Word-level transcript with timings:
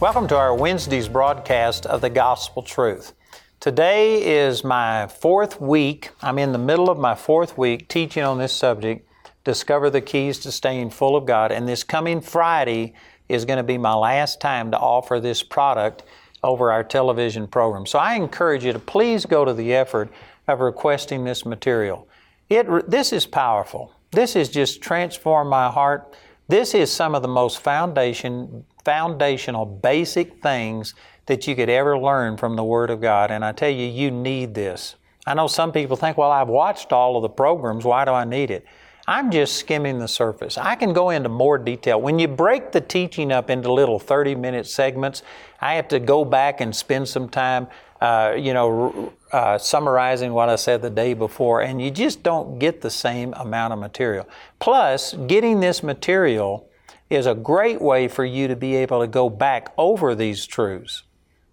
Welcome 0.00 0.28
to 0.28 0.36
our 0.36 0.54
Wednesday's 0.54 1.08
broadcast 1.08 1.84
of 1.84 2.02
the 2.02 2.08
Gospel 2.08 2.62
Truth. 2.62 3.14
Today 3.58 4.44
is 4.46 4.62
my 4.62 5.08
fourth 5.08 5.60
week. 5.60 6.10
I'm 6.22 6.38
in 6.38 6.52
the 6.52 6.58
middle 6.58 6.88
of 6.88 7.00
my 7.00 7.16
fourth 7.16 7.58
week 7.58 7.88
teaching 7.88 8.22
on 8.22 8.38
this 8.38 8.52
subject 8.52 9.08
Discover 9.42 9.90
the 9.90 10.00
Keys 10.00 10.38
to 10.40 10.52
Staying 10.52 10.90
Full 10.90 11.16
of 11.16 11.26
God. 11.26 11.50
And 11.50 11.68
this 11.68 11.82
coming 11.82 12.20
Friday 12.20 12.94
is 13.28 13.44
going 13.44 13.56
to 13.56 13.64
be 13.64 13.76
my 13.76 13.92
last 13.92 14.40
time 14.40 14.70
to 14.70 14.78
offer 14.78 15.18
this 15.18 15.42
product 15.42 16.04
over 16.44 16.70
our 16.70 16.84
television 16.84 17.48
program. 17.48 17.84
So 17.84 17.98
I 17.98 18.14
encourage 18.14 18.64
you 18.64 18.72
to 18.72 18.78
please 18.78 19.26
go 19.26 19.44
to 19.44 19.52
the 19.52 19.74
effort 19.74 20.12
of 20.46 20.60
requesting 20.60 21.24
this 21.24 21.44
material. 21.44 22.06
It, 22.48 22.88
this 22.88 23.12
is 23.12 23.26
powerful. 23.26 23.92
This 24.12 24.34
has 24.34 24.48
just 24.48 24.80
transformed 24.80 25.50
my 25.50 25.68
heart. 25.68 26.14
This 26.48 26.74
is 26.74 26.90
some 26.90 27.14
of 27.14 27.20
the 27.20 27.28
most 27.28 27.60
foundation, 27.60 28.64
foundational, 28.82 29.66
basic 29.66 30.42
things 30.42 30.94
that 31.26 31.46
you 31.46 31.54
could 31.54 31.68
ever 31.68 31.98
learn 31.98 32.38
from 32.38 32.56
the 32.56 32.64
Word 32.64 32.88
of 32.88 33.02
God. 33.02 33.30
And 33.30 33.44
I 33.44 33.52
tell 33.52 33.68
you, 33.68 33.86
you 33.86 34.10
need 34.10 34.54
this. 34.54 34.96
I 35.26 35.34
know 35.34 35.46
some 35.46 35.72
people 35.72 35.94
think, 35.94 36.16
well, 36.16 36.30
I've 36.30 36.48
watched 36.48 36.90
all 36.90 37.16
of 37.16 37.22
the 37.22 37.28
programs. 37.28 37.84
Why 37.84 38.06
do 38.06 38.12
I 38.12 38.24
need 38.24 38.50
it? 38.50 38.64
I'm 39.06 39.30
just 39.30 39.56
skimming 39.56 39.98
the 39.98 40.08
surface. 40.08 40.56
I 40.56 40.74
can 40.74 40.94
go 40.94 41.10
into 41.10 41.28
more 41.28 41.58
detail. 41.58 42.00
When 42.00 42.18
you 42.18 42.28
break 42.28 42.72
the 42.72 42.80
teaching 42.80 43.30
up 43.30 43.50
into 43.50 43.70
little 43.70 43.98
30 43.98 44.34
minute 44.34 44.66
segments, 44.66 45.22
I 45.60 45.74
have 45.74 45.88
to 45.88 46.00
go 46.00 46.24
back 46.24 46.62
and 46.62 46.74
spend 46.74 47.08
some 47.08 47.28
time, 47.28 47.68
uh, 48.00 48.34
you 48.36 48.54
know, 48.54 49.12
uh, 49.32 49.58
summarizing 49.58 50.32
what 50.32 50.48
I 50.48 50.56
said 50.56 50.82
the 50.82 50.90
day 50.90 51.14
before, 51.14 51.62
and 51.62 51.82
you 51.82 51.90
just 51.90 52.22
don't 52.22 52.58
get 52.58 52.80
the 52.80 52.90
same 52.90 53.34
amount 53.34 53.72
of 53.72 53.78
material. 53.78 54.28
Plus, 54.58 55.14
getting 55.26 55.60
this 55.60 55.82
material 55.82 56.68
is 57.10 57.26
a 57.26 57.34
great 57.34 57.80
way 57.80 58.06
for 58.08 58.24
you 58.24 58.48
to 58.48 58.56
be 58.56 58.76
able 58.76 59.00
to 59.00 59.06
go 59.06 59.28
back 59.30 59.72
over 59.76 60.14
these 60.14 60.46
truths. 60.46 61.02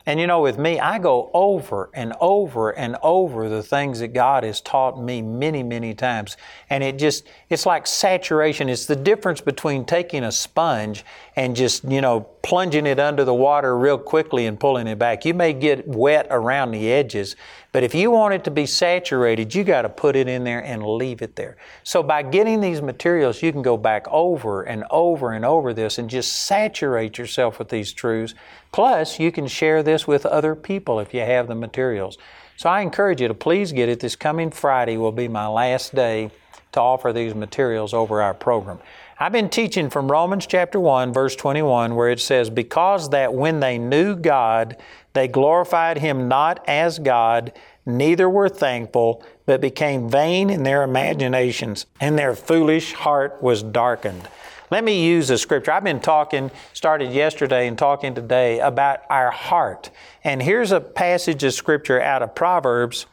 And 0.08 0.20
you 0.20 0.28
know, 0.28 0.42
with 0.42 0.60
me, 0.60 0.80
I 0.80 1.00
go 1.00 1.32
over 1.34 1.90
and 1.94 2.14
over 2.22 2.70
and 2.70 2.96
over 3.02 3.50
the 3.50 3.64
things 3.64 4.00
that 4.00 4.10
God 4.10 4.44
has 4.44 4.62
taught 4.62 5.02
me 5.02 5.22
many, 5.22 5.64
many 5.64 5.96
times. 5.96 6.38
And 6.70 6.84
it 6.84 7.00
just, 7.00 7.26
it's 7.50 7.66
like 7.66 7.88
saturation. 7.88 8.70
It's 8.70 8.86
the 8.86 8.96
difference 8.96 9.42
between 9.42 9.84
taking 9.84 10.24
a 10.24 10.32
sponge 10.32 11.04
and 11.38 11.56
just, 11.56 11.84
you 11.84 12.00
know, 12.00 12.22
plunging 12.44 12.86
it 12.86 13.00
under 13.00 13.26
the 13.26 13.34
water 13.34 13.78
real 13.78 13.98
quickly 13.98 14.46
and 14.46 14.58
pulling 14.60 14.88
it 14.88 14.98
back. 14.98 15.26
You 15.26 15.34
may 15.34 15.52
get 15.52 15.86
wet 15.86 16.28
around 16.30 16.72
the 16.72 16.90
edges, 16.90 17.36
but 17.74 17.84
if 17.84 17.94
you 17.94 18.10
want 18.10 18.34
it 18.34 18.46
to 18.46 18.52
be 18.52 18.66
saturated, 18.66 19.54
you 19.54 19.66
got 19.66 19.82
to 19.82 19.90
put 19.90 20.16
it 20.16 20.30
in 20.30 20.46
there 20.46 20.64
and 20.64 20.86
leave 20.86 21.22
it 21.22 21.36
there. 21.36 21.58
So 21.84 22.02
by 22.02 22.24
getting 22.24 22.62
these 22.62 22.82
materials, 22.82 23.42
you 23.42 23.52
can 23.52 23.62
go 23.62 23.76
back 23.76 24.08
over 24.10 24.64
and 24.64 24.86
over 24.90 25.34
and 25.34 25.44
over 25.44 25.74
this 25.74 25.98
and 25.98 26.10
just 26.10 26.46
saturate 26.46 27.18
yourself 27.18 27.60
with 27.60 27.68
these 27.68 27.92
truths. 27.92 28.34
Plus, 28.72 29.20
you 29.20 29.32
can 29.32 29.48
share 29.48 29.84
this 29.84 30.08
with 30.08 30.26
other 30.26 30.56
people 30.56 31.02
if 31.02 31.14
you 31.14 31.22
have 31.22 31.48
the 31.48 31.56
materials. 31.56 32.18
So 32.56 32.70
I 32.70 32.80
encourage 32.80 33.20
you 33.20 33.28
to 33.28 33.34
please 33.34 33.74
get 33.74 33.90
it. 33.90 34.00
This 34.00 34.16
coming 34.16 34.52
Friday 34.52 34.96
will 34.96 35.12
be 35.12 35.28
my 35.28 35.48
last 35.48 35.94
day 35.94 36.32
to 36.72 36.80
offer 36.80 37.12
these 37.12 37.36
materials 37.36 37.94
over 37.94 38.22
our 38.22 38.34
program. 38.34 38.80
I've 39.18 39.32
been 39.32 39.48
teaching 39.48 39.90
from 39.90 40.12
Romans 40.12 40.46
chapter 40.46 40.78
1, 40.78 41.14
verse 41.14 41.38
21, 41.38 41.96
where 41.96 42.10
it 42.10 42.20
says, 42.20 42.50
Because 42.50 43.12
that 43.12 43.34
when 43.34 43.62
they 43.62 43.78
knew 43.78 44.14
God, 44.14 44.76
they 45.14 45.30
glorified 45.30 46.00
Him 46.00 46.28
not 46.28 46.62
as 46.68 47.00
God, 47.00 47.54
neither 47.86 48.30
were 48.30 48.50
thankful, 48.50 49.24
but 49.46 49.62
became 49.62 50.10
vain 50.10 50.50
in 50.50 50.64
their 50.64 50.84
imaginations, 50.84 51.86
and 52.02 52.20
their 52.20 52.36
foolish 52.36 52.92
heart 52.92 53.42
was 53.42 53.64
darkened. 53.64 54.28
Let 54.70 54.84
me 54.84 55.08
use 55.08 55.30
a 55.30 55.38
scripture. 55.38 55.72
I've 55.72 55.86
been 55.86 56.02
talking, 56.02 56.52
started 56.74 57.14
yesterday 57.14 57.70
and 57.70 57.78
talking 57.78 58.16
today 58.16 58.60
about 58.60 59.04
our 59.10 59.32
heart. 59.32 59.92
And 60.26 60.44
here's 60.44 60.74
a 60.74 60.82
passage 60.82 61.42
of 61.46 61.54
scripture 61.54 62.02
out 62.02 62.22
of 62.22 62.36
Proverbs 62.36 63.06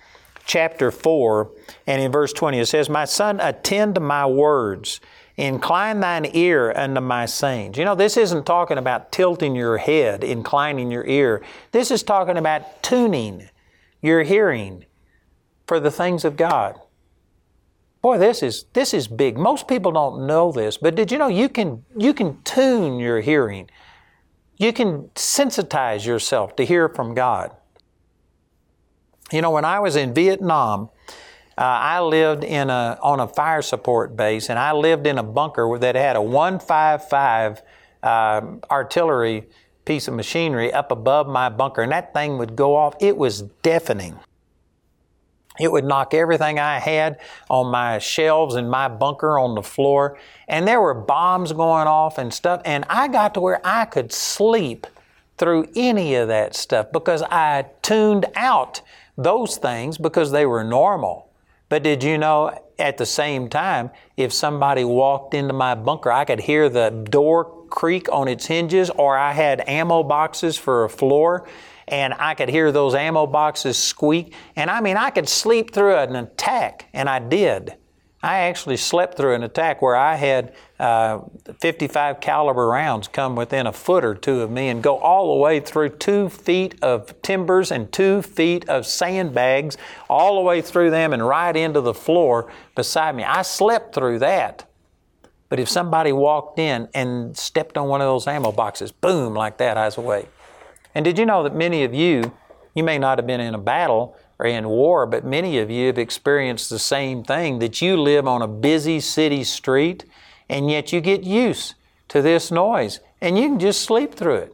chapter 0.44 0.90
4, 0.90 1.50
and 1.86 2.02
in 2.02 2.12
verse 2.12 2.32
20 2.32 2.60
it 2.60 2.66
says, 2.66 2.88
My 2.88 3.04
son, 3.04 3.40
attend 3.40 3.94
to 3.96 4.00
my 4.00 4.26
words 4.26 5.00
Incline 5.36 6.00
thine 6.00 6.28
ear 6.34 6.72
unto 6.76 7.00
my 7.00 7.24
sayings. 7.24 7.78
You 7.78 7.86
know, 7.86 7.94
this 7.94 8.16
isn't 8.16 8.44
talking 8.44 8.76
about 8.76 9.12
tilting 9.12 9.56
your 9.56 9.78
head, 9.78 10.22
inclining 10.22 10.90
your 10.90 11.06
ear. 11.06 11.42
This 11.70 11.90
is 11.90 12.02
talking 12.02 12.36
about 12.36 12.82
tuning 12.82 13.48
your 14.02 14.24
hearing 14.24 14.84
for 15.66 15.80
the 15.80 15.90
things 15.90 16.26
of 16.26 16.36
God. 16.36 16.78
Boy, 18.02 18.18
this 18.18 18.42
is 18.42 18.66
this 18.74 18.92
is 18.92 19.08
big. 19.08 19.38
Most 19.38 19.68
people 19.68 19.92
don't 19.92 20.26
know 20.26 20.52
this, 20.52 20.76
but 20.76 20.94
did 20.94 21.10
you 21.10 21.18
know 21.18 21.28
you 21.28 21.48
can 21.48 21.84
you 21.96 22.12
can 22.12 22.42
tune 22.42 22.98
your 22.98 23.20
hearing. 23.20 23.70
You 24.58 24.72
can 24.72 25.04
sensitize 25.14 26.04
yourself 26.04 26.56
to 26.56 26.66
hear 26.66 26.88
from 26.88 27.14
God. 27.14 27.56
You 29.32 29.40
know, 29.40 29.50
when 29.50 29.64
I 29.64 29.80
was 29.80 29.96
in 29.96 30.12
Vietnam, 30.12 30.90
uh, 31.56 31.62
I 31.62 32.00
lived 32.00 32.44
in 32.44 32.70
a, 32.70 32.98
on 33.02 33.20
a 33.20 33.26
fire 33.26 33.62
support 33.62 34.16
base, 34.16 34.50
and 34.50 34.58
I 34.58 34.72
lived 34.72 35.06
in 35.06 35.18
a 35.18 35.22
bunker 35.22 35.78
that 35.78 35.94
had 35.94 36.16
a 36.16 36.22
155 36.22 37.62
uh, 38.02 38.40
artillery 38.70 39.48
piece 39.84 40.06
of 40.06 40.14
machinery 40.14 40.72
up 40.72 40.92
above 40.92 41.26
my 41.26 41.48
bunker, 41.48 41.82
and 41.82 41.92
that 41.92 42.12
thing 42.12 42.38
would 42.38 42.56
go 42.56 42.76
off. 42.76 42.94
It 43.00 43.16
was 43.16 43.42
deafening. 43.62 44.18
It 45.60 45.70
would 45.70 45.84
knock 45.84 46.14
everything 46.14 46.58
I 46.58 46.78
had 46.78 47.20
on 47.50 47.70
my 47.70 47.98
shelves 47.98 48.54
in 48.54 48.68
my 48.68 48.88
bunker 48.88 49.38
on 49.38 49.54
the 49.54 49.62
floor, 49.62 50.18
and 50.48 50.66
there 50.66 50.80
were 50.80 50.94
bombs 50.94 51.52
going 51.52 51.86
off 51.86 52.18
and 52.18 52.32
stuff. 52.32 52.62
And 52.64 52.84
I 52.88 53.08
got 53.08 53.34
to 53.34 53.40
where 53.40 53.60
I 53.64 53.84
could 53.84 54.12
sleep 54.12 54.86
through 55.36 55.68
any 55.74 56.14
of 56.14 56.28
that 56.28 56.54
stuff 56.54 56.92
because 56.92 57.22
I 57.22 57.66
tuned 57.82 58.26
out 58.34 58.80
those 59.16 59.56
things 59.56 59.98
because 59.98 60.30
they 60.30 60.46
were 60.46 60.64
normal. 60.64 61.30
But 61.68 61.82
did 61.82 62.04
you 62.04 62.18
know 62.18 62.58
at 62.78 62.98
the 62.98 63.06
same 63.06 63.48
time, 63.48 63.90
if 64.16 64.32
somebody 64.32 64.84
walked 64.84 65.34
into 65.34 65.54
my 65.54 65.74
bunker, 65.74 66.10
I 66.10 66.24
could 66.24 66.40
hear 66.40 66.68
the 66.68 66.90
door 66.90 67.66
creak 67.70 68.12
on 68.12 68.28
its 68.28 68.46
hinges, 68.46 68.90
or 68.90 69.16
I 69.16 69.32
had 69.32 69.66
ammo 69.66 70.02
boxes 70.02 70.58
for 70.58 70.84
a 70.84 70.90
floor, 70.90 71.48
and 71.88 72.12
I 72.18 72.34
could 72.34 72.50
hear 72.50 72.70
those 72.72 72.94
ammo 72.94 73.26
boxes 73.26 73.78
squeak. 73.78 74.34
And 74.56 74.70
I 74.70 74.80
mean, 74.80 74.96
I 74.96 75.10
could 75.10 75.28
sleep 75.28 75.72
through 75.72 75.96
an 75.96 76.14
attack, 76.16 76.88
and 76.92 77.08
I 77.08 77.18
did. 77.18 77.76
I 78.22 78.40
actually 78.40 78.76
slept 78.76 79.16
through 79.16 79.34
an 79.34 79.42
attack 79.42 79.82
where 79.82 79.96
I 79.96 80.14
had 80.14 80.54
uh, 80.78 81.22
55 81.58 82.20
caliber 82.20 82.68
rounds 82.68 83.08
come 83.08 83.34
within 83.34 83.66
a 83.66 83.72
foot 83.72 84.04
or 84.04 84.14
two 84.14 84.42
of 84.42 84.50
me 84.50 84.68
and 84.68 84.80
go 84.80 84.98
all 84.98 85.34
the 85.34 85.40
way 85.40 85.58
through 85.58 85.88
two 85.90 86.28
feet 86.28 86.76
of 86.82 87.20
timbers 87.22 87.72
and 87.72 87.90
two 87.90 88.22
feet 88.22 88.68
of 88.68 88.86
sandbags, 88.86 89.76
all 90.08 90.36
the 90.36 90.42
way 90.42 90.62
through 90.62 90.90
them 90.90 91.12
and 91.12 91.26
right 91.26 91.56
into 91.56 91.80
the 91.80 91.94
floor 91.94 92.52
beside 92.76 93.16
me. 93.16 93.24
I 93.24 93.42
slept 93.42 93.92
through 93.92 94.20
that. 94.20 94.68
But 95.48 95.58
if 95.58 95.68
somebody 95.68 96.12
walked 96.12 96.60
in 96.60 96.88
and 96.94 97.36
stepped 97.36 97.76
on 97.76 97.88
one 97.88 98.00
of 98.00 98.06
those 98.06 98.26
ammo 98.26 98.52
boxes, 98.52 98.92
boom, 98.92 99.34
like 99.34 99.58
that, 99.58 99.76
I 99.76 99.86
was 99.86 99.98
awake. 99.98 100.28
And 100.94 101.04
did 101.04 101.18
you 101.18 101.26
know 101.26 101.42
that 101.42 101.54
many 101.54 101.82
of 101.82 101.92
you, 101.92 102.32
you 102.74 102.84
may 102.84 102.98
not 102.98 103.18
have 103.18 103.26
been 103.26 103.40
in 103.40 103.54
a 103.54 103.58
battle, 103.58 104.16
or 104.42 104.46
in 104.46 104.68
war, 104.68 105.06
but 105.06 105.24
many 105.24 105.58
of 105.58 105.70
you 105.70 105.86
have 105.86 105.98
experienced 105.98 106.68
the 106.68 106.78
same 106.78 107.22
thing 107.22 107.60
that 107.60 107.80
you 107.80 107.96
live 107.96 108.26
on 108.26 108.42
a 108.42 108.48
busy 108.48 108.98
city 108.98 109.44
street 109.44 110.04
and 110.48 110.68
yet 110.68 110.92
you 110.92 111.00
get 111.00 111.22
used 111.22 111.74
to 112.08 112.20
this 112.20 112.50
noise 112.50 112.98
and 113.20 113.38
you 113.38 113.44
can 113.44 113.60
just 113.60 113.82
sleep 113.82 114.14
through 114.14 114.34
it. 114.34 114.52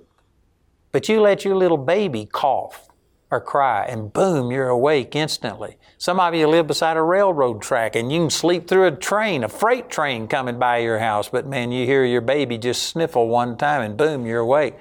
But 0.93 1.08
you 1.08 1.23
let 1.23 1.43
your 1.43 1.56
little 1.56 1.79
baby 1.79 2.29
cough 2.31 2.88
or 3.31 3.40
cry 3.40 3.87
and 3.87 4.12
boom, 4.12 4.50
you're 4.50 4.69
awake 4.69 5.17
instantly. 5.17 5.79
Some 5.96 6.20
of 6.20 6.34
you 6.34 6.46
live 6.49 6.67
beside 6.67 6.99
a 6.99 7.02
railroad 7.02 7.62
track 7.62 7.96
and 7.96 8.12
you 8.12 8.20
can 8.20 8.31
sleep 8.31 8.69
through 8.69 8.88
a 8.88 8.93
train, 8.93 9.43
a 9.43 9.49
freight 9.49 9.88
train 9.88 10.29
coming 10.29 10.58
by 10.58 10.79
your 10.79 10.99
house, 10.99 11.31
but 11.31 11.46
man, 11.46 11.73
you 11.73 11.87
hear 11.87 12.05
your 12.05 12.20
baby 12.20 12.58
just 12.58 12.82
sniffle 12.82 13.29
one 13.29 13.56
time 13.56 13.81
and 13.81 13.96
boom, 13.96 14.26
you're 14.26 14.41
awake. 14.41 14.75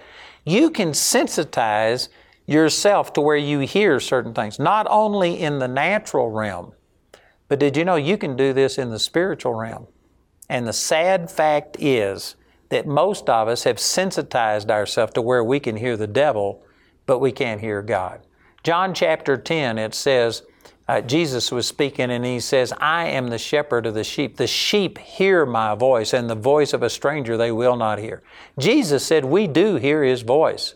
You 0.43 0.69
can 0.69 0.91
sensitize 0.91 2.09
yourself 2.47 3.13
to 3.13 3.21
where 3.21 3.37
you 3.37 3.59
hear 3.59 3.99
certain 3.99 4.33
things, 4.33 4.57
not 4.57 4.87
only 4.89 5.39
in 5.39 5.59
the 5.59 5.67
natural 5.67 6.31
realm, 6.31 6.73
but 7.47 7.59
did 7.59 7.77
you 7.77 7.85
know 7.85 7.95
you 7.95 8.17
can 8.17 8.35
do 8.35 8.53
this 8.53 8.77
in 8.77 8.89
the 8.89 8.99
spiritual 8.99 9.53
realm? 9.53 9.87
And 10.49 10.65
the 10.65 10.73
sad 10.73 11.29
fact 11.29 11.77
is 11.79 12.35
that 12.69 12.87
most 12.87 13.29
of 13.29 13.47
us 13.47 13.63
have 13.63 13.79
sensitized 13.79 14.71
ourselves 14.71 15.13
to 15.13 15.21
where 15.21 15.43
we 15.43 15.59
can 15.59 15.75
hear 15.75 15.95
the 15.95 16.07
devil, 16.07 16.63
but 17.05 17.19
we 17.19 17.31
can't 17.31 17.61
hear 17.61 17.81
God. 17.81 18.21
John 18.63 18.93
chapter 18.93 19.37
10, 19.37 19.77
it 19.77 19.93
says, 19.93 20.43
uh, 20.89 21.01
Jesus 21.01 21.51
was 21.51 21.67
speaking 21.67 22.11
and 22.11 22.25
he 22.25 22.39
says, 22.39 22.73
I 22.79 23.07
am 23.07 23.27
the 23.27 23.37
shepherd 23.37 23.85
of 23.85 23.93
the 23.93 24.05
sheep. 24.05 24.37
The 24.37 24.47
sheep 24.47 24.97
hear 24.97 25.45
my 25.45 25.75
voice, 25.75 26.13
and 26.13 26.29
the 26.29 26.35
voice 26.35 26.71
of 26.71 26.81
a 26.81 26.89
stranger 26.89 27.35
they 27.35 27.51
will 27.51 27.75
not 27.75 27.99
hear. 27.99 28.23
Jesus 28.57 29.05
said, 29.05 29.25
We 29.25 29.47
do 29.47 29.75
hear 29.75 30.03
his 30.03 30.21
voice. 30.21 30.75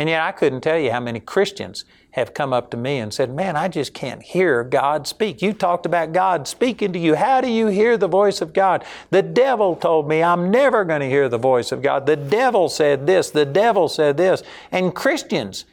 And 0.00 0.08
yet 0.08 0.22
I 0.22 0.32
couldn't 0.32 0.62
tell 0.62 0.78
you 0.78 0.92
how 0.92 1.00
many 1.00 1.20
Christians 1.20 1.84
have 2.12 2.32
come 2.32 2.54
up 2.54 2.70
to 2.70 2.78
me 2.78 2.96
and 2.96 3.12
said, 3.12 3.34
Man, 3.34 3.54
I 3.54 3.68
just 3.68 3.92
can't 3.92 4.22
hear 4.22 4.64
God 4.64 5.06
speak. 5.06 5.42
You 5.42 5.52
talked 5.52 5.84
about 5.84 6.14
God 6.14 6.48
speaking 6.48 6.94
to 6.94 6.98
you. 6.98 7.16
How 7.16 7.42
do 7.42 7.50
you 7.50 7.66
hear 7.66 7.98
the 7.98 8.08
voice 8.08 8.40
of 8.40 8.54
God? 8.54 8.82
The 9.10 9.20
devil 9.20 9.76
told 9.76 10.08
me 10.08 10.22
I'm 10.22 10.50
never 10.50 10.86
going 10.86 11.02
to 11.02 11.06
hear 11.06 11.28
the 11.28 11.36
voice 11.36 11.70
of 11.70 11.82
God. 11.82 12.06
The 12.06 12.16
devil 12.16 12.70
said 12.70 13.06
this, 13.06 13.28
the 13.28 13.44
devil 13.44 13.90
said 13.90 14.16
this. 14.16 14.42
And 14.72 14.94
Christians 14.94 15.66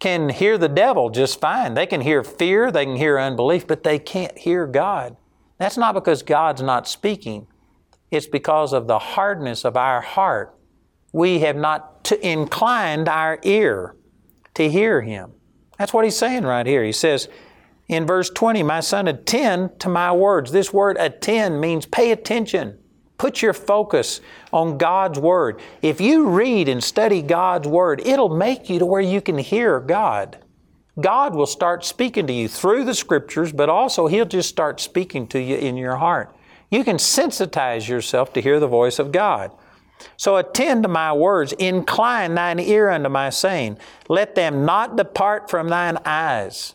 can 0.00 0.30
hear 0.30 0.58
the 0.58 0.68
devil 0.68 1.08
just 1.08 1.40
fine. 1.40 1.74
They 1.74 1.86
can 1.86 2.00
hear 2.00 2.24
fear, 2.24 2.72
they 2.72 2.84
can 2.84 2.96
hear 2.96 3.16
unbelief, 3.16 3.68
but 3.68 3.84
they 3.84 4.00
can't 4.00 4.36
hear 4.36 4.66
God. 4.66 5.16
That's 5.58 5.76
not 5.76 5.94
because 5.94 6.24
God's 6.24 6.62
not 6.62 6.88
speaking, 6.88 7.46
it's 8.10 8.26
because 8.26 8.72
of 8.72 8.88
the 8.88 8.98
hardness 8.98 9.64
of 9.64 9.76
our 9.76 10.00
heart. 10.00 10.52
We 11.12 11.40
have 11.40 11.56
not 11.56 12.04
t- 12.04 12.18
inclined 12.22 13.08
our 13.08 13.38
ear 13.42 13.94
to 14.54 14.68
hear 14.68 15.02
Him. 15.02 15.32
That's 15.78 15.92
what 15.92 16.04
he's 16.04 16.16
saying 16.16 16.44
right 16.44 16.66
here. 16.66 16.84
He 16.84 16.92
says 16.92 17.28
in 17.88 18.06
verse 18.06 18.30
20, 18.30 18.62
My 18.62 18.80
son, 18.80 19.08
attend 19.08 19.80
to 19.80 19.88
my 19.88 20.12
words. 20.12 20.52
This 20.52 20.72
word 20.72 20.96
attend 20.98 21.60
means 21.60 21.86
pay 21.86 22.12
attention. 22.12 22.78
Put 23.18 23.42
your 23.42 23.52
focus 23.52 24.20
on 24.52 24.78
God's 24.78 25.18
Word. 25.18 25.60
If 25.80 26.00
you 26.00 26.28
read 26.28 26.68
and 26.68 26.82
study 26.82 27.22
God's 27.22 27.68
Word, 27.68 28.00
it'll 28.04 28.34
make 28.34 28.68
you 28.68 28.78
to 28.80 28.86
where 28.86 29.00
you 29.00 29.20
can 29.20 29.38
hear 29.38 29.78
God. 29.78 30.38
God 31.00 31.34
will 31.34 31.46
start 31.46 31.84
speaking 31.84 32.26
to 32.26 32.32
you 32.32 32.48
through 32.48 32.84
the 32.84 32.94
Scriptures, 32.94 33.52
but 33.52 33.68
also 33.68 34.08
He'll 34.08 34.24
just 34.24 34.48
start 34.48 34.80
speaking 34.80 35.26
to 35.28 35.40
you 35.40 35.56
in 35.56 35.76
your 35.76 35.96
heart. 35.96 36.34
You 36.70 36.84
can 36.84 36.96
sensitize 36.96 37.88
yourself 37.88 38.32
to 38.32 38.40
hear 38.40 38.58
the 38.58 38.66
voice 38.66 38.98
of 38.98 39.12
God. 39.12 39.52
So 40.16 40.36
attend 40.36 40.82
to 40.84 40.88
my 40.88 41.12
words, 41.12 41.52
incline 41.54 42.34
thine 42.34 42.58
ear 42.58 42.90
unto 42.90 43.08
my 43.08 43.30
saying, 43.30 43.78
let 44.08 44.34
them 44.34 44.64
not 44.64 44.96
depart 44.96 45.50
from 45.50 45.68
thine 45.68 45.98
eyes. 46.04 46.74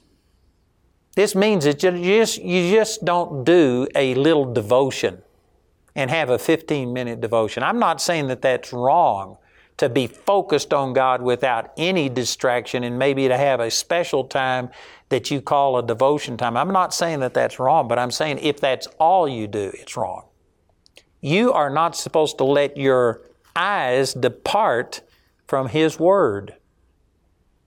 This 1.16 1.34
means 1.34 1.66
that 1.66 1.82
you 1.82 1.92
just, 1.92 2.42
you 2.42 2.72
just 2.72 3.04
don't 3.04 3.44
do 3.44 3.88
a 3.96 4.14
little 4.16 4.54
devotion 4.54 5.24
and 5.96 6.12
have 6.12 6.30
a 6.30 6.38
15 6.38 6.94
minute 6.94 7.22
devotion. 7.22 7.64
I'm 7.64 7.80
not 7.80 8.00
saying 8.00 8.28
that 8.28 8.44
that's 8.44 8.72
wrong 8.72 9.38
to 9.78 9.90
be 9.90 10.06
focused 10.08 10.74
on 10.74 10.94
God 10.94 11.22
without 11.22 11.72
any 11.76 12.08
distraction 12.08 12.84
and 12.84 13.00
maybe 13.00 13.28
to 13.28 13.36
have 13.38 13.60
a 13.60 13.72
special 13.72 14.24
time 14.24 14.70
that 15.10 15.32
you 15.32 15.42
call 15.42 15.78
a 15.78 15.86
devotion 15.86 16.38
time. 16.38 16.56
I'm 16.56 16.72
not 16.72 16.94
saying 16.94 17.22
that 17.22 17.34
that's 17.34 17.60
wrong, 17.60 17.88
but 17.88 17.98
I'm 17.98 18.12
saying 18.12 18.40
if 18.40 18.60
that's 18.60 18.88
all 19.00 19.28
you 19.28 19.48
do, 19.48 19.72
it's 19.74 19.98
wrong. 19.98 20.27
You 21.22 21.52
are 21.54 21.70
not 21.70 21.96
supposed 21.96 22.38
to 22.38 22.44
let 22.44 22.78
your 22.78 23.22
eyes 23.56 24.14
depart 24.14 25.02
from 25.48 25.70
His 25.70 26.00
Word. 26.00 26.56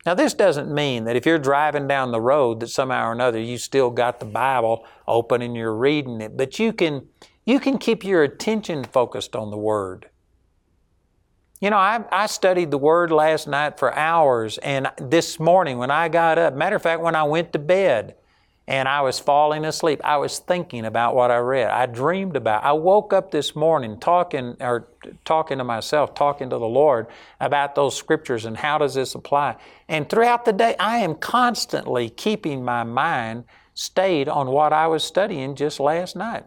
Now, 0.06 0.14
this 0.14 0.32
doesn't 0.32 0.73
mean 0.73 1.05
that 1.05 1.17
if 1.17 1.26
you're 1.26 1.38
driving 1.38 1.87
down 1.87 2.11
the 2.11 2.20
road 2.20 2.61
that 2.61 2.69
somehow 2.69 3.08
or 3.08 3.12
another 3.12 3.38
you 3.38 3.58
still 3.58 3.91
got 3.91 4.19
the 4.19 4.26
Bible 4.26 4.87
open 5.06 5.43
and 5.43 5.55
you're 5.55 5.75
reading 5.75 6.20
it, 6.20 6.37
but 6.37 6.58
you 6.58 6.73
can, 6.73 7.06
you 7.44 7.61
can 7.61 7.76
keep 7.76 8.02
your 8.02 8.23
attention 8.23 8.85
focused 8.85 9.37
on 9.37 9.50
the 9.50 9.58
Word. 9.58 10.08
You 11.61 11.69
know, 11.69 11.76
I, 11.76 12.03
I 12.11 12.26
studied 12.26 12.70
the 12.70 12.79
Word 12.79 13.11
last 13.12 13.46
night 13.46 13.79
for 13.79 13.94
hours, 13.94 14.56
and 14.58 14.91
this 14.96 15.38
morning 15.38 15.76
when 15.76 15.91
I 15.91 16.08
got 16.08 16.38
up, 16.38 16.55
matter 16.55 16.76
of 16.76 16.82
fact, 16.82 17.03
when 17.03 17.14
I 17.14 17.25
went 17.25 17.53
to 17.53 17.58
bed, 17.58 18.14
and 18.70 18.88
I 18.88 19.00
was 19.00 19.19
falling 19.19 19.64
asleep. 19.64 20.00
I 20.05 20.17
was 20.19 20.38
thinking 20.38 20.84
about 20.84 21.17
what 21.17 21.32
I 21.32 21.38
read. 21.38 21.70
I 21.70 21.87
dreamed 21.87 22.37
about. 22.37 22.62
I 22.62 22.70
woke 22.70 23.12
up 23.12 23.32
this 23.32 23.56
morning 23.56 23.99
talking 23.99 24.56
or 24.61 24.87
talking 25.25 25.58
to 25.58 25.64
myself, 25.64 26.14
talking 26.14 26.49
to 26.50 26.56
the 26.56 26.69
Lord 26.69 27.08
about 27.40 27.75
those 27.75 27.96
scriptures 27.96 28.44
and 28.44 28.56
how 28.56 28.78
does 28.78 28.94
this 28.94 29.17
apply. 29.17 29.56
And 29.88 30.08
throughout 30.08 30.44
the 30.44 30.52
day, 30.52 30.76
I 30.78 30.99
am 30.99 31.17
constantly 31.17 32.11
keeping 32.11 32.64
my 32.64 32.84
mind 32.84 33.43
stayed 33.75 34.28
on 34.28 34.50
what 34.50 34.72
I 34.72 34.87
was 34.87 35.02
studying 35.02 35.56
just 35.56 35.81
last 35.81 36.14
night. 36.14 36.44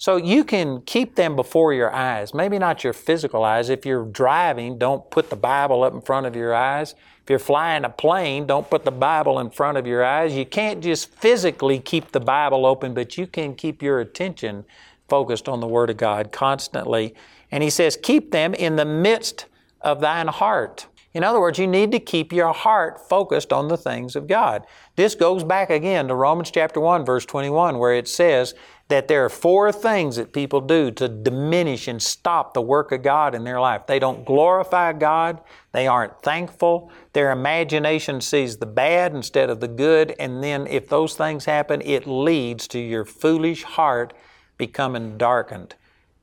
So 0.00 0.16
you 0.16 0.44
can 0.44 0.82
keep 0.82 1.16
them 1.16 1.34
before 1.34 1.74
your 1.74 1.92
eyes. 1.92 2.32
Maybe 2.32 2.56
not 2.58 2.84
your 2.84 2.92
physical 2.92 3.44
eyes. 3.44 3.68
If 3.68 3.84
you're 3.84 4.04
driving, 4.04 4.78
don't 4.78 5.10
put 5.10 5.28
the 5.28 5.36
Bible 5.36 5.82
up 5.82 5.92
in 5.92 6.00
front 6.00 6.26
of 6.26 6.36
your 6.36 6.54
eyes. 6.54 6.94
If 7.24 7.30
you're 7.30 7.40
flying 7.40 7.84
a 7.84 7.88
plane, 7.90 8.46
don't 8.46 8.70
put 8.70 8.84
the 8.84 8.92
Bible 8.92 9.40
in 9.40 9.50
front 9.50 9.76
of 9.76 9.88
your 9.88 10.04
eyes. 10.04 10.34
You 10.34 10.46
can't 10.46 10.82
just 10.82 11.12
physically 11.16 11.80
keep 11.80 12.12
the 12.12 12.20
Bible 12.20 12.64
open, 12.64 12.94
but 12.94 13.18
you 13.18 13.26
can 13.26 13.56
keep 13.56 13.82
your 13.82 13.98
attention 13.98 14.64
focused 15.08 15.48
on 15.48 15.58
the 15.60 15.66
Word 15.66 15.90
of 15.90 15.96
God 15.96 16.30
constantly. 16.30 17.14
And 17.50 17.64
he 17.64 17.70
says, 17.70 17.98
keep 18.00 18.30
them 18.30 18.54
in 18.54 18.76
the 18.76 18.84
midst 18.84 19.46
of 19.80 20.00
thine 20.00 20.28
heart. 20.28 20.86
In 21.12 21.24
other 21.24 21.40
words, 21.40 21.58
you 21.58 21.66
need 21.66 21.90
to 21.92 21.98
keep 21.98 22.32
your 22.32 22.52
heart 22.52 23.08
focused 23.08 23.52
on 23.52 23.68
the 23.68 23.76
things 23.76 24.14
of 24.14 24.28
God. 24.28 24.64
This 24.94 25.14
goes 25.14 25.42
back 25.42 25.70
again 25.70 26.06
to 26.08 26.14
Romans 26.14 26.50
chapter 26.50 26.78
1, 26.80 27.04
verse 27.04 27.26
21, 27.26 27.78
where 27.78 27.94
it 27.94 28.06
says, 28.06 28.54
that 28.88 29.06
there 29.06 29.24
are 29.24 29.30
four 29.30 29.70
things 29.70 30.16
that 30.16 30.32
people 30.32 30.62
do 30.62 30.90
to 30.90 31.08
diminish 31.08 31.88
and 31.88 32.02
stop 32.02 32.54
the 32.54 32.62
work 32.62 32.90
of 32.90 33.02
God 33.02 33.34
in 33.34 33.44
their 33.44 33.60
life. 33.60 33.86
They 33.86 33.98
don't 33.98 34.24
glorify 34.24 34.94
God, 34.94 35.40
they 35.72 35.86
aren't 35.86 36.22
thankful, 36.22 36.90
their 37.12 37.30
imagination 37.30 38.22
sees 38.22 38.56
the 38.56 38.66
bad 38.66 39.14
instead 39.14 39.50
of 39.50 39.60
the 39.60 39.68
good, 39.68 40.14
and 40.18 40.42
then 40.42 40.66
if 40.66 40.88
those 40.88 41.14
things 41.14 41.44
happen, 41.44 41.82
it 41.82 42.06
leads 42.06 42.66
to 42.68 42.78
your 42.78 43.04
foolish 43.04 43.62
heart 43.62 44.14
becoming 44.56 45.18
darkened. 45.18 45.74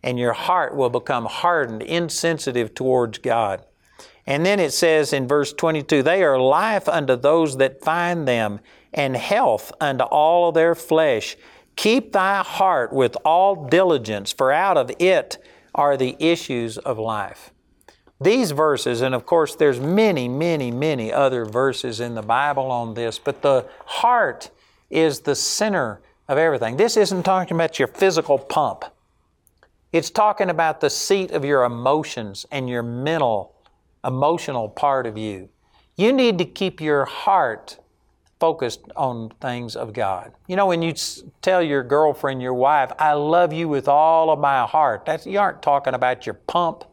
And 0.04 0.20
your 0.20 0.34
heart 0.34 0.76
will 0.76 0.92
become 0.92 1.26
hardened, 1.26 1.82
insensitive 1.82 2.76
towards 2.76 3.18
God. 3.20 3.66
And 4.28 4.46
then 4.46 4.60
it 4.60 4.72
says 4.74 5.14
in 5.14 5.28
verse 5.28 5.54
22 5.54 6.04
they 6.04 6.24
are 6.24 6.40
life 6.40 6.88
unto 6.90 7.16
those 7.16 7.58
that 7.58 7.84
find 7.84 8.28
them, 8.28 8.60
and 8.94 9.16
health 9.16 9.72
unto 9.82 10.04
all 10.06 10.50
of 10.50 10.56
their 10.56 10.74
flesh. 10.74 11.36
Keep 11.76 12.14
thy 12.14 12.44
heart 12.44 12.94
with 12.94 13.18
all 13.26 13.68
diligence, 13.68 14.32
for 14.32 14.52
out 14.52 14.78
of 14.78 14.92
it 15.00 15.38
are 15.74 15.98
the 15.98 16.16
issues 16.20 16.78
of 16.78 16.98
life. 16.98 17.52
These 18.22 18.52
verses, 18.52 19.02
and 19.02 19.14
of 19.14 19.26
course 19.26 19.56
there's 19.56 19.80
many, 19.80 20.30
many, 20.30 20.72
many 20.72 21.12
other 21.12 21.44
verses 21.44 22.00
in 22.00 22.16
the 22.16 22.22
Bible 22.22 22.72
on 22.72 22.94
this, 22.94 23.20
but 23.20 23.42
the 23.42 23.68
heart 23.86 24.52
is 24.90 25.20
the 25.22 25.36
center 25.36 26.02
of 26.28 26.38
everything. 26.38 26.78
This 26.78 26.96
isn't 26.96 27.24
talking 27.24 27.56
about 27.56 27.78
your 27.78 27.90
physical 27.90 28.40
pump. 28.40 28.86
It's 29.92 30.10
talking 30.10 30.50
about 30.50 30.82
the 30.82 30.90
seat 30.90 31.32
of 31.32 31.44
your 31.44 31.64
emotions 31.64 32.46
and 32.52 32.70
your 32.70 32.84
mental, 32.84 33.56
emotional 34.04 34.70
part 34.70 35.06
of 35.06 35.18
you. 35.18 35.50
You 35.98 36.14
need 36.14 36.38
to 36.38 36.46
keep 36.46 36.82
your 36.82 37.06
heart 37.06 37.80
focused 38.46 38.82
on 38.96 39.32
things 39.42 39.76
of 39.76 39.92
God. 39.92 40.32
You 40.48 40.56
know, 40.56 40.68
when 40.68 40.84
you 40.84 40.94
tell 41.42 41.64
your 41.64 41.82
girlfriend, 41.82 42.44
your 42.44 42.54
wife, 42.54 42.92
I 43.00 43.14
love 43.14 43.52
you 43.52 43.68
with 43.68 43.88
all 43.88 44.30
of 44.30 44.38
my 44.38 44.68
heart, 44.68 45.04
that's, 45.04 45.26
you 45.26 45.40
aren't 45.40 45.64
talking 45.64 45.96
about 45.96 46.28
your 46.28 46.36
pump. 46.36 46.84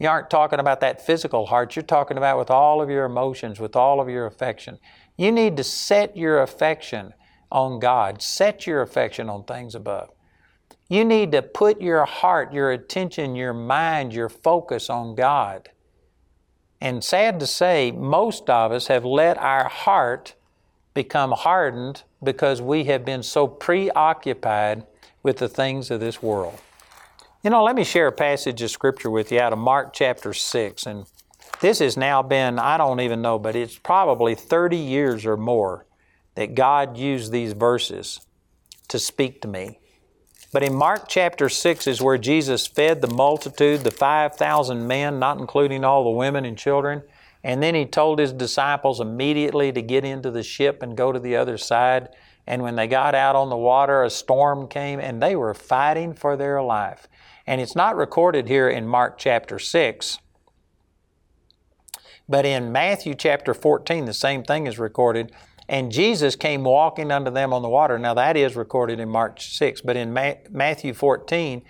You 0.00 0.08
aren't 0.08 0.28
talking 0.28 0.58
about 0.58 0.80
that 0.80 1.06
physical 1.06 1.46
heart. 1.46 1.76
You're 1.76 1.84
talking 1.84 2.16
about 2.16 2.36
with 2.36 2.50
all 2.50 2.82
of 2.82 2.90
your 2.90 3.04
emotions, 3.04 3.60
with 3.60 3.76
all 3.76 4.00
of 4.00 4.08
your 4.08 4.26
affection. 4.26 4.80
You 5.16 5.30
need 5.30 5.56
to 5.58 5.62
set 5.62 6.16
your 6.16 6.42
affection 6.42 7.14
on 7.52 7.78
God, 7.78 8.20
set 8.20 8.66
your 8.66 8.82
affection 8.82 9.30
on 9.30 9.44
things 9.44 9.76
above. 9.76 10.10
You 10.88 11.04
need 11.04 11.30
to 11.30 11.42
put 11.42 11.80
your 11.80 12.04
heart, 12.06 12.52
your 12.52 12.72
attention, 12.72 13.36
your 13.36 13.54
mind, 13.54 14.12
your 14.12 14.28
focus 14.28 14.90
on 14.90 15.14
God. 15.14 15.68
And 16.80 17.04
sad 17.04 17.38
to 17.38 17.46
say, 17.46 17.92
most 17.92 18.50
of 18.50 18.72
us 18.72 18.88
have 18.88 19.04
let 19.04 19.38
our 19.38 19.68
heart 19.68 20.34
become 20.94 21.32
hardened 21.32 22.02
because 22.22 22.60
we 22.60 22.84
have 22.84 23.04
been 23.04 23.22
so 23.22 23.46
preoccupied 23.46 24.84
with 25.22 25.38
the 25.38 25.48
things 25.48 25.90
of 25.90 26.00
this 26.00 26.22
world. 26.22 26.60
You 27.42 27.50
know, 27.50 27.64
let 27.64 27.74
me 27.74 27.84
share 27.84 28.06
a 28.06 28.12
passage 28.12 28.62
of 28.62 28.70
Scripture 28.70 29.10
with 29.10 29.32
you 29.32 29.40
out 29.40 29.52
of 29.52 29.58
Mark 29.58 29.92
chapter 29.92 30.32
6. 30.32 30.86
And 30.86 31.06
this 31.60 31.80
has 31.80 31.96
now 31.96 32.22
been, 32.22 32.58
I 32.58 32.76
don't 32.76 33.00
even 33.00 33.22
know, 33.22 33.38
but 33.38 33.56
it's 33.56 33.78
probably 33.78 34.34
30 34.34 34.76
years 34.76 35.26
or 35.26 35.36
more 35.36 35.86
that 36.34 36.54
God 36.54 36.96
used 36.96 37.32
these 37.32 37.52
verses 37.52 38.20
to 38.88 38.98
speak 38.98 39.42
to 39.42 39.48
me. 39.48 39.78
But 40.52 40.62
in 40.62 40.74
Mark 40.74 41.08
chapter 41.08 41.48
6 41.48 41.86
is 41.86 42.02
where 42.02 42.18
Jesus 42.18 42.66
fed 42.66 43.00
the 43.00 43.12
multitude, 43.12 43.80
the 43.80 43.90
5,000 43.90 44.86
men, 44.86 45.18
not 45.18 45.38
including 45.38 45.82
all 45.82 46.04
the 46.04 46.10
women 46.10 46.44
and 46.44 46.58
children. 46.58 47.02
And 47.44 47.62
then 47.62 47.74
he 47.74 47.86
told 47.86 48.18
his 48.18 48.32
disciples 48.32 49.00
immediately 49.00 49.72
to 49.72 49.82
get 49.82 50.04
into 50.04 50.30
the 50.30 50.42
ship 50.42 50.82
and 50.82 50.96
go 50.96 51.10
to 51.12 51.18
the 51.18 51.36
other 51.36 51.58
side. 51.58 52.08
And 52.46 52.62
when 52.62 52.76
they 52.76 52.86
got 52.86 53.14
out 53.14 53.36
on 53.36 53.50
the 53.50 53.56
water, 53.56 54.02
a 54.02 54.10
storm 54.10 54.68
came 54.68 55.00
and 55.00 55.22
they 55.22 55.34
were 55.34 55.54
fighting 55.54 56.14
for 56.14 56.36
their 56.36 56.62
life. 56.62 57.08
And 57.46 57.60
it's 57.60 57.74
not 57.74 57.96
recorded 57.96 58.48
here 58.48 58.68
in 58.68 58.86
Mark 58.86 59.18
chapter 59.18 59.58
6. 59.58 60.18
But 62.28 62.46
in 62.46 62.70
Matthew 62.70 63.14
chapter 63.14 63.52
14, 63.52 64.04
the 64.04 64.12
same 64.12 64.44
thing 64.44 64.66
is 64.66 64.78
recorded. 64.78 65.32
And 65.68 65.90
Jesus 65.90 66.36
came 66.36 66.64
walking 66.64 67.10
unto 67.10 67.30
them 67.30 67.52
on 67.52 67.62
the 67.62 67.68
water. 67.68 67.98
Now, 67.98 68.14
that 68.14 68.36
is 68.36 68.56
recorded 68.56 69.00
in 69.00 69.08
Mark 69.08 69.40
6. 69.40 69.80
But 69.80 69.96
in 69.96 70.12
Ma- 70.12 70.34
Matthew 70.50 70.94
14, 70.94 71.62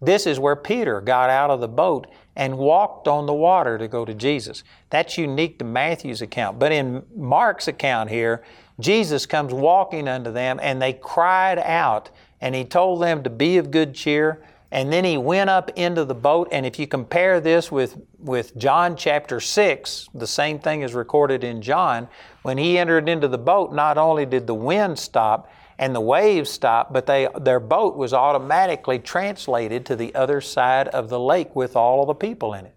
this 0.00 0.26
is 0.26 0.38
where 0.38 0.56
Peter 0.56 1.00
got 1.00 1.30
out 1.30 1.50
of 1.50 1.60
the 1.60 1.68
boat 1.68 2.06
and 2.36 2.58
walked 2.58 3.08
on 3.08 3.26
the 3.26 3.34
water 3.34 3.78
to 3.78 3.88
go 3.88 4.04
to 4.04 4.14
Jesus. 4.14 4.62
That's 4.90 5.16
unique 5.16 5.58
to 5.58 5.64
Matthew's 5.64 6.20
account. 6.20 6.58
But 6.58 6.70
in 6.70 7.02
Mark's 7.16 7.66
account 7.66 8.10
here, 8.10 8.44
Jesus 8.78 9.24
comes 9.24 9.54
walking 9.54 10.06
unto 10.06 10.30
them 10.30 10.60
and 10.62 10.80
they 10.80 10.92
cried 10.92 11.58
out 11.58 12.10
and 12.40 12.54
he 12.54 12.64
told 12.64 13.02
them 13.02 13.22
to 13.22 13.30
be 13.30 13.56
of 13.56 13.70
good 13.70 13.94
cheer. 13.94 14.42
And 14.70 14.92
then 14.92 15.04
he 15.04 15.16
went 15.16 15.48
up 15.48 15.70
into 15.76 16.04
the 16.04 16.14
boat. 16.14 16.48
And 16.52 16.66
if 16.66 16.78
you 16.78 16.86
compare 16.86 17.40
this 17.40 17.72
with, 17.72 17.96
with 18.18 18.54
John 18.56 18.96
chapter 18.96 19.40
6, 19.40 20.08
the 20.12 20.26
same 20.26 20.58
thing 20.58 20.82
is 20.82 20.92
recorded 20.92 21.44
in 21.44 21.62
John. 21.62 22.08
When 22.42 22.58
he 22.58 22.76
entered 22.76 23.08
into 23.08 23.28
the 23.28 23.38
boat, 23.38 23.72
not 23.72 23.96
only 23.96 24.26
did 24.26 24.46
the 24.46 24.54
wind 24.54 24.98
stop 24.98 25.50
and 25.78 25.94
the 25.94 26.00
waves 26.00 26.50
stop, 26.50 26.92
but 26.92 27.06
they, 27.06 27.28
their 27.40 27.60
boat 27.60 27.96
was 27.96 28.12
automatically 28.12 28.98
translated 28.98 29.84
to 29.86 29.96
the 29.96 30.14
other 30.14 30.40
side 30.40 30.88
of 30.88 31.08
the 31.08 31.20
lake 31.20 31.54
with 31.54 31.76
all 31.76 32.02
of 32.02 32.06
the 32.06 32.14
people 32.14 32.54
in 32.54 32.66
it. 32.66 32.74